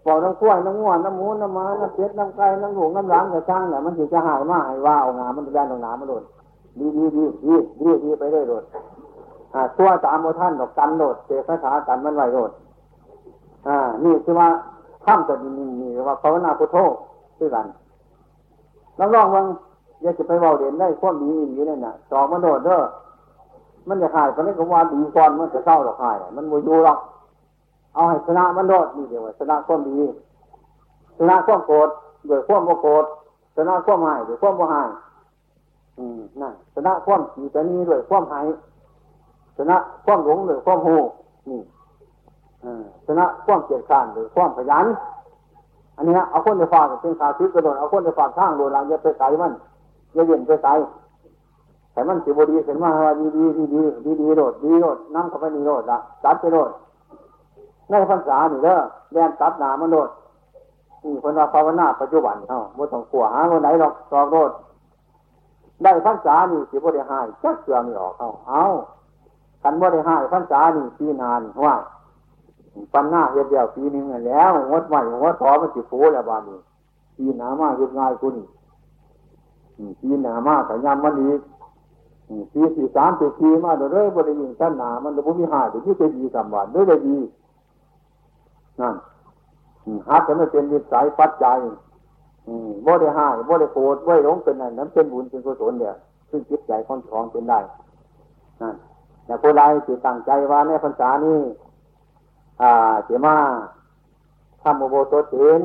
[0.06, 6.24] บอกน้ำกล้วยน้ำงวนน้ำมูนน้ำม้าน้ำเป็ดน้ำไก่น้ำหงน้ำหลางกระช่างเนี่ยมันจะหายมากให้ว่าเอางามันจะได้ตรงน้ำมันโดด
[6.80, 8.64] ดีดีดีดีดีดีไปได้โดด
[9.54, 12.52] อ่าตัวตามโมท่านดอกกันโดดเจ้าขากันมันไหวโดด
[13.68, 14.50] อ่า นี่คือว่า
[15.06, 15.50] ข้ามจะมี
[15.82, 16.78] มีว่าภาวนาพุทโธ
[17.40, 17.66] ด้วยกัน
[19.00, 19.46] ลองลองวัง
[20.02, 22.80] อย่าจะไปเบาเด่นได้ควบดีอย่นี้เนี่ยนะสองมันโดดเด้อ
[23.88, 27.00] มันจะขายตอนนี้ก็ว่าดีก่อนมันจะเศร้าหรอกขายมันโมยูหรอก
[27.96, 29.98] เอาให้ชนะมันโดดนี่เดียวชนะควบดี
[31.18, 31.90] ชนะควบโกรธ
[32.28, 33.06] โดยควบโมโกรธ
[33.56, 34.90] ชนะความหายหรือความหาย
[35.98, 38.46] อืมนั่นชนะความขีตนี้ด้วยความหาย
[39.58, 40.90] ชนะความหลงหรือความโห
[41.50, 41.62] นี่
[43.06, 44.86] ชนะความเกียดข้านหรือความขยัน
[45.96, 49.52] อันนี้เอาคนในฝากเป็นขาซึกกระโดดเอาคนในฝากข้างโดนหลังอย่าไปไกลมัน
[50.14, 50.72] อย่าเย็นไปไกล
[51.92, 56.70] แต่มันสิบดีเห็นว่าดีดีดีดีดีดีโดดดีโดดนั่งเข้าไปนี่โดดละจัดไปโดด
[57.90, 58.78] ในพรรษาหนี่เด้อ
[59.14, 60.10] แดนตัดหนามันโดด
[61.04, 64.52] นี่คนว่าภาวนาปัจจุบันเอ้าบ่ต้องกลัวหาคนไหนหรอกตอกโดด
[65.84, 68.64] ได้พรรษานี่สิบ่ได้หายจักเสือมีออกเอาเอา
[69.64, 71.76] กันบ่ได้หายพรรษานี่ปีนานว่า
[72.94, 76.60] ปันหน้าเฮ็ดเดียวปีนึงแล้วงดใหม่งดถอมันสิฟูแล้วบานนี้
[77.18, 78.48] ปีหนามาเฮ็ดง่ายกูนี่
[80.02, 81.40] ปีหนามาแต่ยามมันอีก
[82.54, 87.18] ปีสี่สามปีสี่มาเรื่อยบริยิงชั้นหนามันจะบุมีหายหรือที่จะดีสามวันด้วยเลยดี
[88.80, 88.96] นั่น
[90.08, 91.60] ฮักจะไม่เป็นวิสัยปัจจัย
[92.86, 95.94] บ่ได้หายบ่ได้โกรธบ่ได้หลงเป็นนั่นนั้นเป็นบุญเป็นกุศลเดีย
[96.30, 97.60] ซึ่งจิตใจของของเป็นได้
[98.62, 98.76] นั่น
[99.26, 101.40] แต่ผู้ใดจิตตั้งใจว่าในพรรษานี้
[102.62, 102.72] อ่า
[103.06, 103.36] เสียมา
[104.62, 105.62] ทำโมโบโตเห็น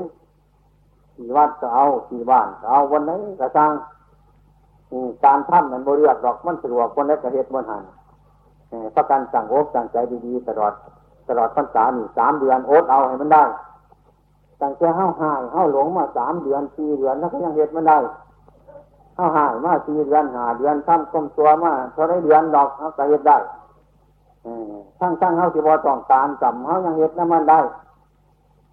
[1.15, 3.73] ที่วัดก็เอาที่บ้านก็เอาวันไหนก็สร้าง
[5.25, 7.85] การทำมันบริยากดอกมันสะดวกคนเล็กกระเฮ็ดบนหัน
[8.97, 10.73] ประกันสั่งโอ๊สั่งใจดีๆตลอด
[11.29, 13.45] ตลอดพรรษาหนึ่งสามเดือนโอ๊ตเอาให้มันได้
[14.61, 17.99] ตั้งแต่ห้าหายห้าหลงมาสามเดือนสี่เดือนแล้วก็ยังเฮ็ดมันได้
[19.17, 23.39] ห้าหายมาสี่เดือนหาเดือนทำก้มตัวมาเท่าไรเดือนดอกเขาก็เฮ็ดได้
[24.99, 27.61] ทั้งทั้งเขาสิบอต้องการจำเขายังเฮ็ดนั่นมันได้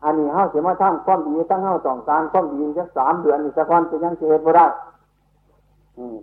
[0.03, 4.65] อันนี้เขาสิมาทำความดีทั้งเขาต้องการความดีแค่สามเดือนนี่สักวันจะยังเฮ็ดไม่ได้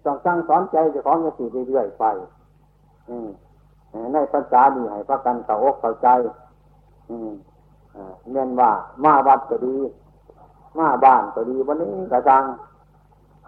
[0.05, 2.05] ต้องสร้างสอนใจจะของจะสี่เรื่อยๆไป
[4.13, 6.09] ในภาษาดีให้พระกันเข้าอกเข้าใจ
[8.33, 8.71] เม่นว่า
[9.05, 9.77] มาวัดก็ดี
[10.79, 12.43] มาบ้านก็ดีวันนี้กระจัง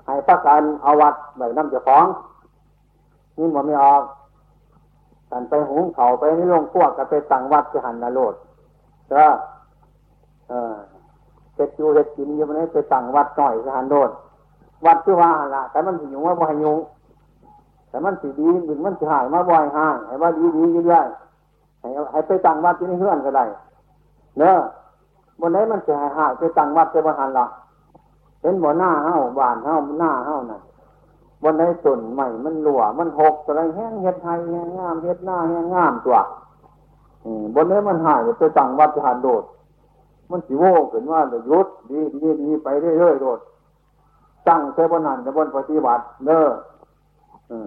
[0.07, 2.07] ให้พระกันเอาวัดไว้น้ำเจ้าของ
[3.37, 4.03] นี่มันไม่ออก
[5.31, 8.35] กันไปหุงเขาไปนี่ลงพวกกันไปตั้งวัดจะหันนารด
[9.13, 9.27] ก็
[10.49, 10.77] เออ
[11.55, 14.11] เจ็ดอยู่เจ็ดกินอยู่วันนี้ไปตั้งวัดหน่อยจะหันโดด
[14.87, 16.79] วัดคือว่าละแต่มันสิวว่าบ่ให้ยุง
[17.89, 23.45] แต่มันสิดีหรือมันสิหายมาบ่อยหายให้ว่าดีดีเรื่อยๆให้ให้ไปตั้งวัดที่นี่เฮือนก็ได้
[24.39, 24.59] เนอะ
[25.41, 27.47] บนไหนมันจะหายหายไปตั้งวัดจะบ่หันละ
[28.43, 30.59] เห็นบ่หน้าเฮ้าบานเฮ้าหน้าเฮ้าน่ะ
[31.43, 36.19] บนไหนต้นใหม่มันหลัวมันหกอะไรแห้งเฮ็ดไทยแห้งงามเฮ็ดหน้าแห้งงามตัว
[37.55, 39.45] บนไหนมันหายไปตั้งวัดจะหันโดด
[40.31, 41.21] มันสิโว้ขึ้นว่า
[41.51, 43.39] ยุดดีดีดีไปเรื่อยๆโดด
[44.49, 46.49] ตั้งเทบนันในบนปฏิบัติเนอ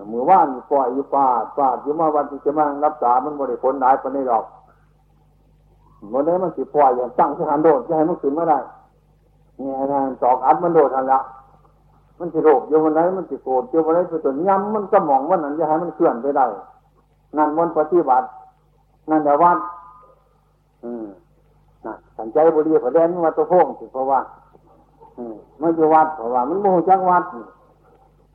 [0.08, 1.26] เมือว่านปล่อยอยู่ป่า
[1.58, 4.46] ป่าอยู่มาวันที่จะมารับสามันบริผลหลายปในดอก
[6.14, 8.60] วันนี้มันสิปล่อยอย่างตั้งสถานโดดจะให้มันขึ้นมาได้
[9.58, 11.20] เนี่ยนะตอกอัดมันโดดทันละ
[12.20, 16.46] มันสิโรคอยู่วันไหนมันสิโกรธอยู่วันไหนไปจนย้ำมันก็มองว่านั้นจะให้มันเคลื่อนไปได้
[17.38, 18.28] นั่นวันปฏิบัติ
[19.10, 19.58] นั่นเดี๋ยววัน
[20.84, 21.06] อืม
[21.86, 24.20] นะสัญใจบุรีประเดนมาตัวโพ่งสิเพราะว่า
[25.18, 25.24] อื
[25.62, 27.24] มันอยู่วัดเพราะว่า มันโมโหจักวัด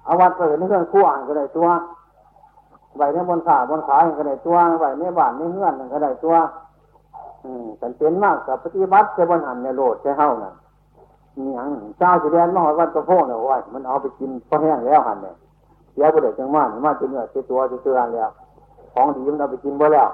[0.05, 1.69] เอาวัดไปในเครื่องขั้วก็ได้ตัว
[2.97, 6.35] ใบในบนขาบนขาก็ได้ตัวใบในบ้านในเงื่อนก็ได้ตัว
[7.45, 10.55] อืมสันเป็นมากกับปฏิบัติจะบนหันในโลดใช่เฮ้านั่น
[11.37, 11.69] ย่าง
[11.99, 15.35] เจ้าสีแดงมาหอวัดตะโพกเนี่ยว่ามันเอาไปกินพอแห้งแล้วหันเนี่ย
[15.93, 18.31] เสียบุเดจังมาหนมาจะเนื้อเสียตัวจะเตือนแล้ว
[18.93, 20.09] ของดีมันเอาไปกินบ่แล้ว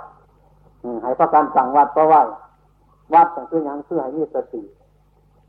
[1.03, 2.21] ให้พระการสั่งวัดเพราะว่า
[3.15, 4.63] วัดสั่งคืออย่างคือให้มีสติ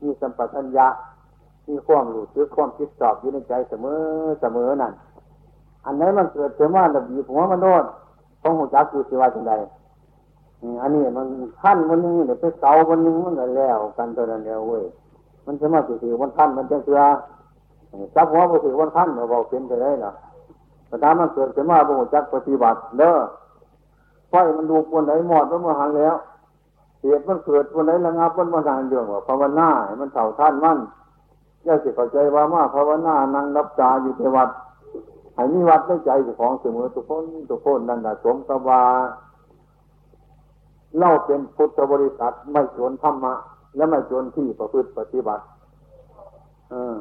[0.02, 0.86] มีสัมปชัญญะ
[1.68, 4.00] มีความรู้สึกความคิดสอบอยู่ในใจเสมอ
[4.40, 4.92] เสมอนั่น
[5.84, 7.84] อันไหนมันเกิดเสียว่าระบีหัวมันโน่น
[8.40, 9.54] ของหัวจักอยู่สิว่าจังใด
[10.82, 11.26] อันนี้มัน
[11.60, 14.84] ขั้นวันนึงเดี๋ยวไปเสาวันนึงมันก็แล้วกันตัวนั้นแล้วเว้ย
[15.46, 17.00] มันจะมาถือวันขั้นมันจะเสือ
[18.14, 20.12] จับหัวไปถือวันขั้นเราบอกเป็นไปได้หรอ
[20.86, 23.14] แต่ถ้ามันเกิดเสียว่าบุหัวจักปฏิบัติเด้อ
[24.30, 26.14] ไฟมันดูคนไหนหมดมันมาหันแล้ว
[27.02, 30.78] เหตุมันเกิดคนไหนระงับมันมาทางเรื่องว่าภาวนาให้มันเท่าท่านมั่น
[31.66, 34.48] ย่าสิเข้าใจว่ามาภาวนานั่งรับจาอยู่ในวัด
[35.34, 38.82] ให้มีวัดในใจของเสมอทุกคนทุกคนนั่นแหละสมกับว่า
[40.98, 43.34] เล่าเป็นพุทธบริษัทไม่ชนธรรมะ
[43.76, 45.42] และไม่ชนที่ประพฤติปฏิบัติ
[46.70, 46.94] เออ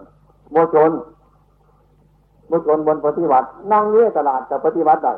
[0.51, 0.91] โมชน
[2.47, 5.13] โมชนบนปฏิบัติ นั่งเลี้ยตลาดแต่ปฏิบัติได้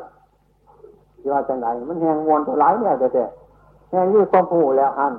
[1.20, 3.24] ที่ว่าจังไหนมันแหงมวนถลายเนี่ยแต่แต่
[3.90, 5.14] แหงยืดความผู้แล้วอัน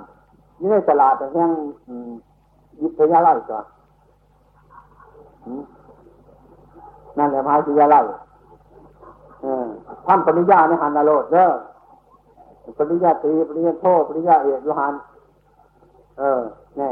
[0.60, 1.52] ยี่ในตลาดแต่แหง
[2.82, 3.66] ยิบพยาไล่ก่อน
[7.18, 8.06] นั่นแหละมหาวิทยาลัย
[10.08, 11.48] ทำปริญญาในหันนรดเด้อ
[12.78, 14.94] ปริญญาตรีปริญญาโทปริญญาเอกยุหัน
[16.20, 16.42] เออ
[16.78, 16.90] แน่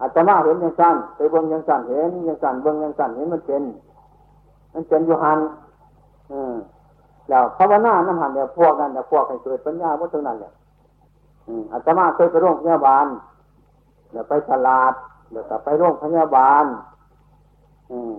[0.00, 3.62] อาตมาเห็นยังสั้นไปเบิ้งยังสั้นเห็นยังสั้นเบิ้งยังสั้นเห็นมันเป็น
[4.72, 5.38] มันเป็นอยู่หัน
[6.32, 6.54] อืม
[7.28, 10.52] แล้วภาวนาน้ำหันเนี่ยพวกกันเนี่ยพวกให้เกิดปัญญาวัตถุนั้นเนี่ย
[11.72, 13.06] อาตมาเคยไปโรงพยาบาล
[14.12, 14.92] เดี๋ยวไปตลาด
[15.30, 16.64] เดี๋ยวไปโรงพยาบาล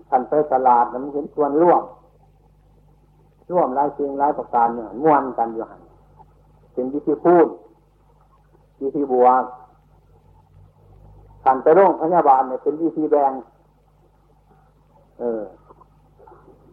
[0.10, 1.82] ท่านไปตลาดมันเห็นชวนร่วม
[3.52, 5.82] ร่วมหลายสิ่งหลายประการเนี่ยม้วนกันอยู่หัน
[6.74, 7.48] เป็นวิธีพูด
[8.82, 9.44] วิธีบวก
[11.46, 13.32] ท่านไปโรงพยาบาลเนี่ยเป็นวิธีแบง
[15.20, 15.44] เออ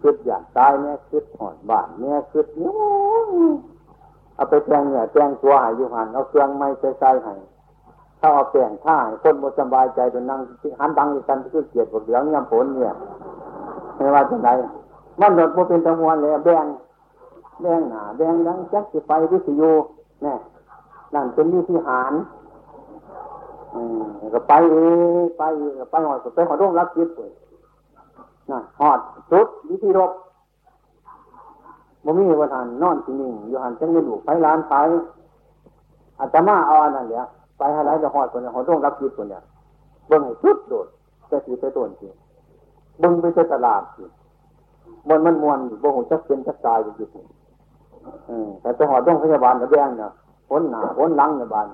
[0.02, 2.72] คิดอยางตายเนี่ยคิดหอนบ้านเนี่ยคิดเนี่ย
[4.34, 7.34] เอาไปแจงเนี่ยแจงตัวหายอยู่หันเอาเครื่องไม้ใส่ใส่ให้
[8.20, 10.40] ถ้าเอาแปลงท่าให้คนบ่สบายใจเป็นนั่ง
[10.80, 12.94] หันดังอีกันคือเกียดบกเหลืองยำผลเนี่ย
[13.96, 14.48] ไม่ว่าจะไหน
[15.20, 16.66] มันโดดโมเป็นจังหวะเลยแบง
[17.60, 19.72] แบงหนาแบงดังแจ็คสิไปวิทยุ
[20.22, 20.38] เนี่ย
[21.14, 22.12] นั่นเป็นวิธีหาร
[23.74, 24.02] อืม
[24.34, 24.76] ก็ไปเอ
[25.38, 25.42] ไป
[25.90, 27.30] ไปหอดไปหอดร่มรับจิตเลย
[28.50, 28.98] นั่นหอด
[29.30, 30.12] สุดวิธีรบ
[32.04, 34.74] บ่มีวันหันนอนที่นิ่งอยู่หันจังไม่ดูไปร้านไป
[36.20, 37.24] อาตมาเอาอันนั้นเนี่ย
[37.58, 39.42] ไปให้ไรจะหอดคนเนี่ยหอดร่มรับจิตคนเนี่ย
[40.08, 40.86] เบิ่งให้สุดโดด
[41.28, 42.08] แต่สีไปต้นสิ
[43.00, 44.04] เบิ่งไปเจอตลาดสิ
[45.08, 47.06] มันมันมวนบ่หูจักเป็นจักตายอยู่ที่
[48.30, 50.10] อืมแต่จะหอดร่มพยาบาลเนี่ยแบงเนี่ย
[50.48, 51.66] พ้นหนาพ้นหลังเนี่ยบาน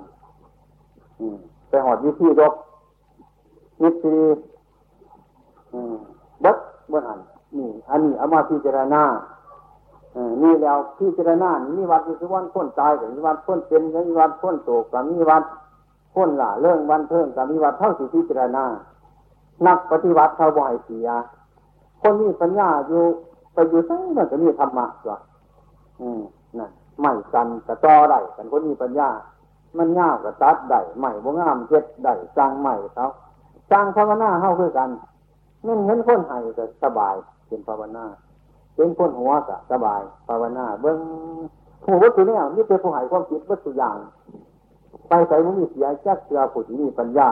[1.20, 1.38] อืม
[1.68, 2.54] ไปหอดวิธีรบ
[3.82, 4.16] วิธี
[6.44, 6.56] บัด
[6.90, 7.20] บนหัน
[7.58, 9.02] นี่อันนี้เอามาพิจารณา
[10.42, 15.44] นี่แล้วพิจารณามีวัดมีวันพ้นตายกับมีวัดพ้นเป็นกับมีวัดพ้นโศกกับมีวัด
[16.14, 18.64] พ้นหล่าเรื่องวันเพิ่มกับมีวัดเท่าสิพิจารณา
[19.66, 21.08] นักปฏิวัติเขาบ่อยเสีย
[22.00, 23.02] คนมีปัญญาอยู่
[23.52, 25.16] ไปอยู่ทั้งมันจะมีธรรมะจ้ะ
[26.00, 26.20] อืม
[26.58, 29.08] นั่นไม่กันกระต่อได้กันคนมีปัญญา
[29.76, 33.08] มันง่ามกับตัดได้ใหม่บ่งามเจ็ดได้สร้างใหม่เขา
[33.70, 34.90] สร้างภาวนาเข้าคือกัน
[35.66, 37.14] นั่นเห็นคนไห้ก็สบาย
[37.48, 38.04] เป็นภาวนา
[38.76, 40.98] เป็นคนหัวก็สบาย ภาวนา เบิ้ง
[41.84, 43.96] ผู้วัตถุเนี่ยนี่เป็นผู้หายความคิดวัตถุอย่าง
[45.08, 47.28] ไปใส่มันมีเสียแจักเสือผู้ที่มีปัญญา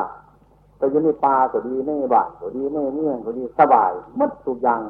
[0.78, 4.80] ไปอยู่ในป่าก็ดีในบ้านก็ดีในเมืองก็ดีสบายมัดทุกอย่าง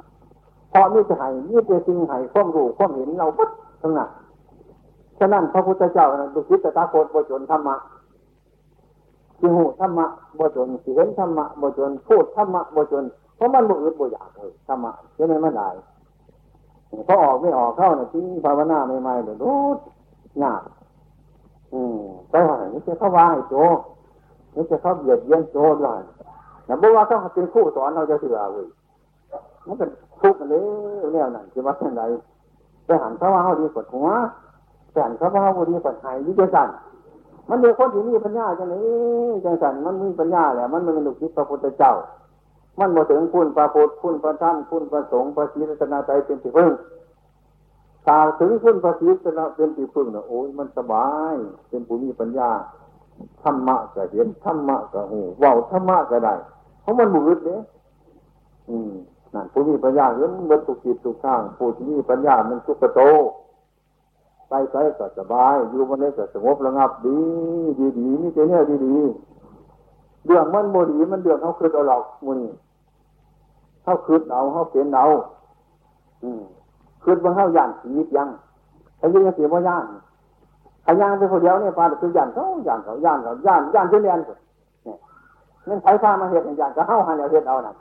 [0.71, 3.51] เพราะนี่จะให้นี่เป็นสิ่งให้ความรู้ความเห็นเรามัด
[3.83, 4.09] ทั้งนั้น
[5.19, 7.77] ฉะนั้นพระพุทธเจ้าดุสิตตาโคตบจนธรรมะ
[9.41, 10.07] สิหูธรรมะ
[10.39, 13.05] บจนสิเห็นธรรมะบจนพูดธรรมะบจน
[13.37, 15.69] เพราะมันบุอึดบุอยากเลยธรรมะใช่ไหมมันได้
[17.09, 19.59] พอออกไม่ออกเข้าเนี่ยที่ภาวนาใหม่ๆเดี๋ยวรู้
[20.43, 20.63] ยาก
[21.73, 21.99] อืม
[22.31, 23.55] ไปว่านี่จะเข้าว่าให้โจ
[24.55, 26.01] นี่จะเข้าเบียดเยียนโจด้วย
[26.65, 28.67] แต่บอกว่าต้องเป็นคู่สอนเราจะเสือเว้ย
[29.67, 29.91] มันเป็น
[30.21, 30.61] ทุกข์เลย
[31.13, 32.05] เนี่ยนั่นคือว่าเป็นไร
[32.87, 34.09] ไปหันเขาว่าเขาดีกว่าหัว
[34.97, 36.69] สนเขาพระบุรีปัญหาวิจสัน
[37.49, 41.93] มันเด็กคนที่มีปัญญาจังนี้จังสันมันมีปัญญาแหละมันไม่เป็นลูกศิษย์พระพุทธเจ้า
[42.79, 46.71] มันมาถึงคุณพระพุทธคุณพระธรรมคุณพระสงฆ์พระศีลธนาใจเป็นที่พึ่ง
[48.09, 51.35] กล่าถึงคุณพระศีลธนาเป็นที่พึ่งนะโอ้ยมันสบาย
[51.69, 52.51] เป็นผู้มีปัญญา
[53.43, 56.35] ธรรมะก็เห็นธรรมะก็หูว่าธรรมะก็ได้
[56.83, 57.61] เพราะมันบุญเนี่ย
[58.69, 58.93] อืม
[59.35, 63.01] นั่นผู้มีปัญญาเห็นเมื่อตุกิจตุกข้างผู้ที่มีปัญญามันสุขโต
[64.49, 67.19] ไปใส่ก็สบาย อยู่มันนี้ก็สงบระงับดี
[67.79, 68.97] ดีดีนี่เจเนี่ยดีดี
[70.27, 72.53] เรื่องมันโมดีมันเรื่องเขาคืดเอาหลอกมูนี่
[73.83, 75.05] เขาคืดเอาเขาเปลี่ยนเอา
[76.23, 76.41] อืม
[77.03, 78.29] คืดบางเขาย่านสียัง
[79.01, 79.85] ถ้ายังเสียว่าย่าน
[80.85, 84.37] ถ้าย่านเป็นคนเดียวเนี่ยพาคือย่านเขาย่านเขาย่านเขาย่านย่านเช่นเดียนเนี่
[84.95, 84.99] ย
[85.69, 87.77] นั่นไฟฟ้ามาเหตุย่านก็เข้าหันเอาเหตุเอานั่น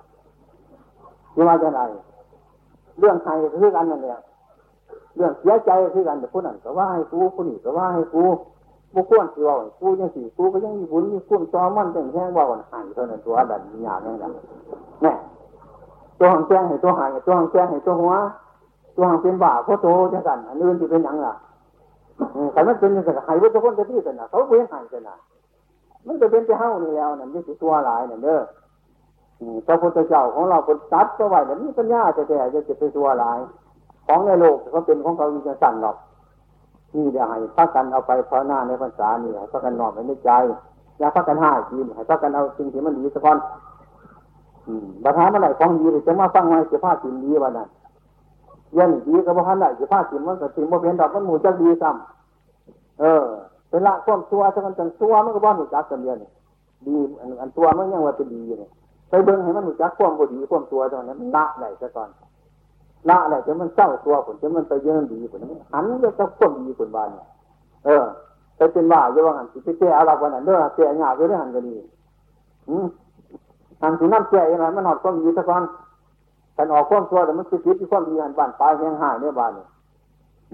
[1.35, 1.79] ยี่ว่าจะไหน
[2.99, 4.21] เรื่องใครคือกันนั่นแหละ
[5.15, 8.23] เรื่องเสียใจคือกันแต่ผู้นั้นก็ว่าให้กูผู้นี้ก็ว่าให้กู
[8.93, 14.33] บุคคลที่ว่ากูยังสี่กูก็ยังมีบุญมีคุณจอมันเป็นแค่ว่าวันหายเท่านั้นตัวดันมีอย่างนั้น
[15.01, 15.13] แน่
[16.19, 18.13] ตัวหังแจ้งให้ตัวหายตัวหังแจ้งให้ตัวหัว
[18.95, 21.33] ตัวหังเป็นบ่าโคโตจังกันอันอื่นที่เป็นอย่างล่ะ
[22.53, 25.15] แต่มันเป็นอย่างหายว่าทุกคนจะที่กันนะเขาเป็นหายกันนะ
[26.07, 28.39] มันจะเป็นจะเฮ้านี่แล้วนั่นนี่คือตัวหลายนั่นเด้อ
[29.67, 33.39] พระพุทธเจ้าของเราเป็นตัดก็ไว้แบบนี้ปัญญาจะแต่จะจะเป็นตัวหลาย
[34.05, 35.97] ของในโลกเขาเป็นของเขาอยู่จะสั่นหรอก
[36.95, 40.31] นี่เดี๋ยวให้พักกันเอาไปภาวนาในภาษานี่ให้พักกันนอนไว้ในใจ
[40.99, 43.37] อย่าพักกันห้าจีนให้พักกันเอาสิ่งที่มันดีสักคน
[45.03, 47.67] บัตรเมื่อไหร่ของดีเลยจะมาฟังไว้เสียผ้าสินดีวันนั้น
[48.73, 53.23] เย็นดีกับพันไหนเสียผ้าสินมันก็สินโมเป็นดอกมันหมูจะดีซ้ำเออ
[53.69, 56.29] เป็นละความตัวจะมันจังตัวมันก็บ้านหนูจักกันเดียวนี่
[56.87, 56.95] ดี
[57.41, 58.69] อันตัวมันยังว่าเป็นดีเนี่ย
[59.09, 62.09] ไปเบิ้งให้มันหนูจักความบดีความตัวตรงนั้นละไหนซะก่อน
[63.09, 65.43] ละอะไรจะมันเศร้าตัวผลจะมันไปเยอะดีผล
[65.73, 67.27] หันจะจะคนดีผลบานเนี่ย
[67.85, 68.03] เออ
[68.55, 71.77] ไปเป็นว่าเยอะว่าหันสิไปเจ้าเราวันนั้นเด้อเจ้าหยาบเรื่องหันกันดี
[72.69, 72.87] อืม
[73.81, 75.63] ทางสีน้ำแก่ยังไงมันหอดความดีสักวัน
[76.57, 79.67] กันออกความชั่วแต่มันคิดคิดที่ความดีอันบ้านปลายแห้งหายเนี่ยบ้านเนี่ย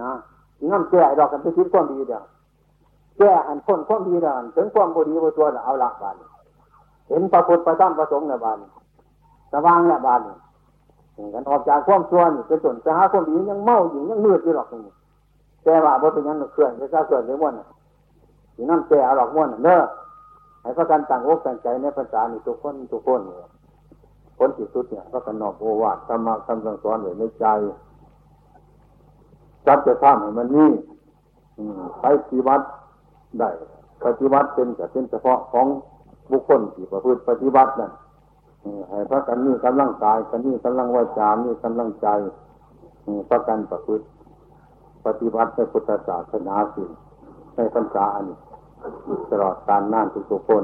[0.02, 0.12] นะ
[0.58, 2.24] สีน้ำแก่ดอกกันไปคิดความดีเดียว
[3.18, 6.16] แก่อันพ้นความดีเดียวถึงความบดีบตัวเอาละบ้าน
[7.08, 8.58] เห็นพระพุทธพระธรรมพระสงฆ์ในบ้าน
[9.52, 10.36] สว่างเนี่ยบ้านนี่
[11.34, 14.94] กันออกจากความชั่วนี่เป็นส่วนจะหาความดียังเมาอยู่ยังมืดอยู่หรอกนี่
[15.64, 17.54] แต่ว่าบ่เป็นยังเคลื่อนจะเคลื่อนไปม้วน
[18.56, 19.82] สีน้ำแก่หรอกม้วนเนอะ
[20.62, 23.50] ให้พระกันต่างอกต่างใจในภาษานี่ทุกคนทุกคนเนี่ย
[24.38, 27.46] ผลที่สุดเนี่ยพระกันนอกโอวาทธรรมะคำสั่งสอนไว้ในใจ
[29.66, 30.72] จับจะทำให้มันนี่
[32.00, 32.64] ไปปฏิบัติ
[33.40, 33.50] ได้
[34.06, 35.68] ปฏิบัติเป็นแต่เป็นเฉพาะของ
[36.32, 37.92] บุคคลที่ประพฤติปฏิบัตินั่น
[38.90, 42.08] ให้พระกันนี่กำลังกายกันนี่กำลังวาจานี่กำลังใจ
[43.30, 44.06] พระกันประพฤติ
[45.06, 46.84] ปฏิบัติในพุทธศาสนาสิ
[47.56, 48.28] ในพรรษาอัน
[49.30, 50.64] ตลอดการน่านทุกๆคน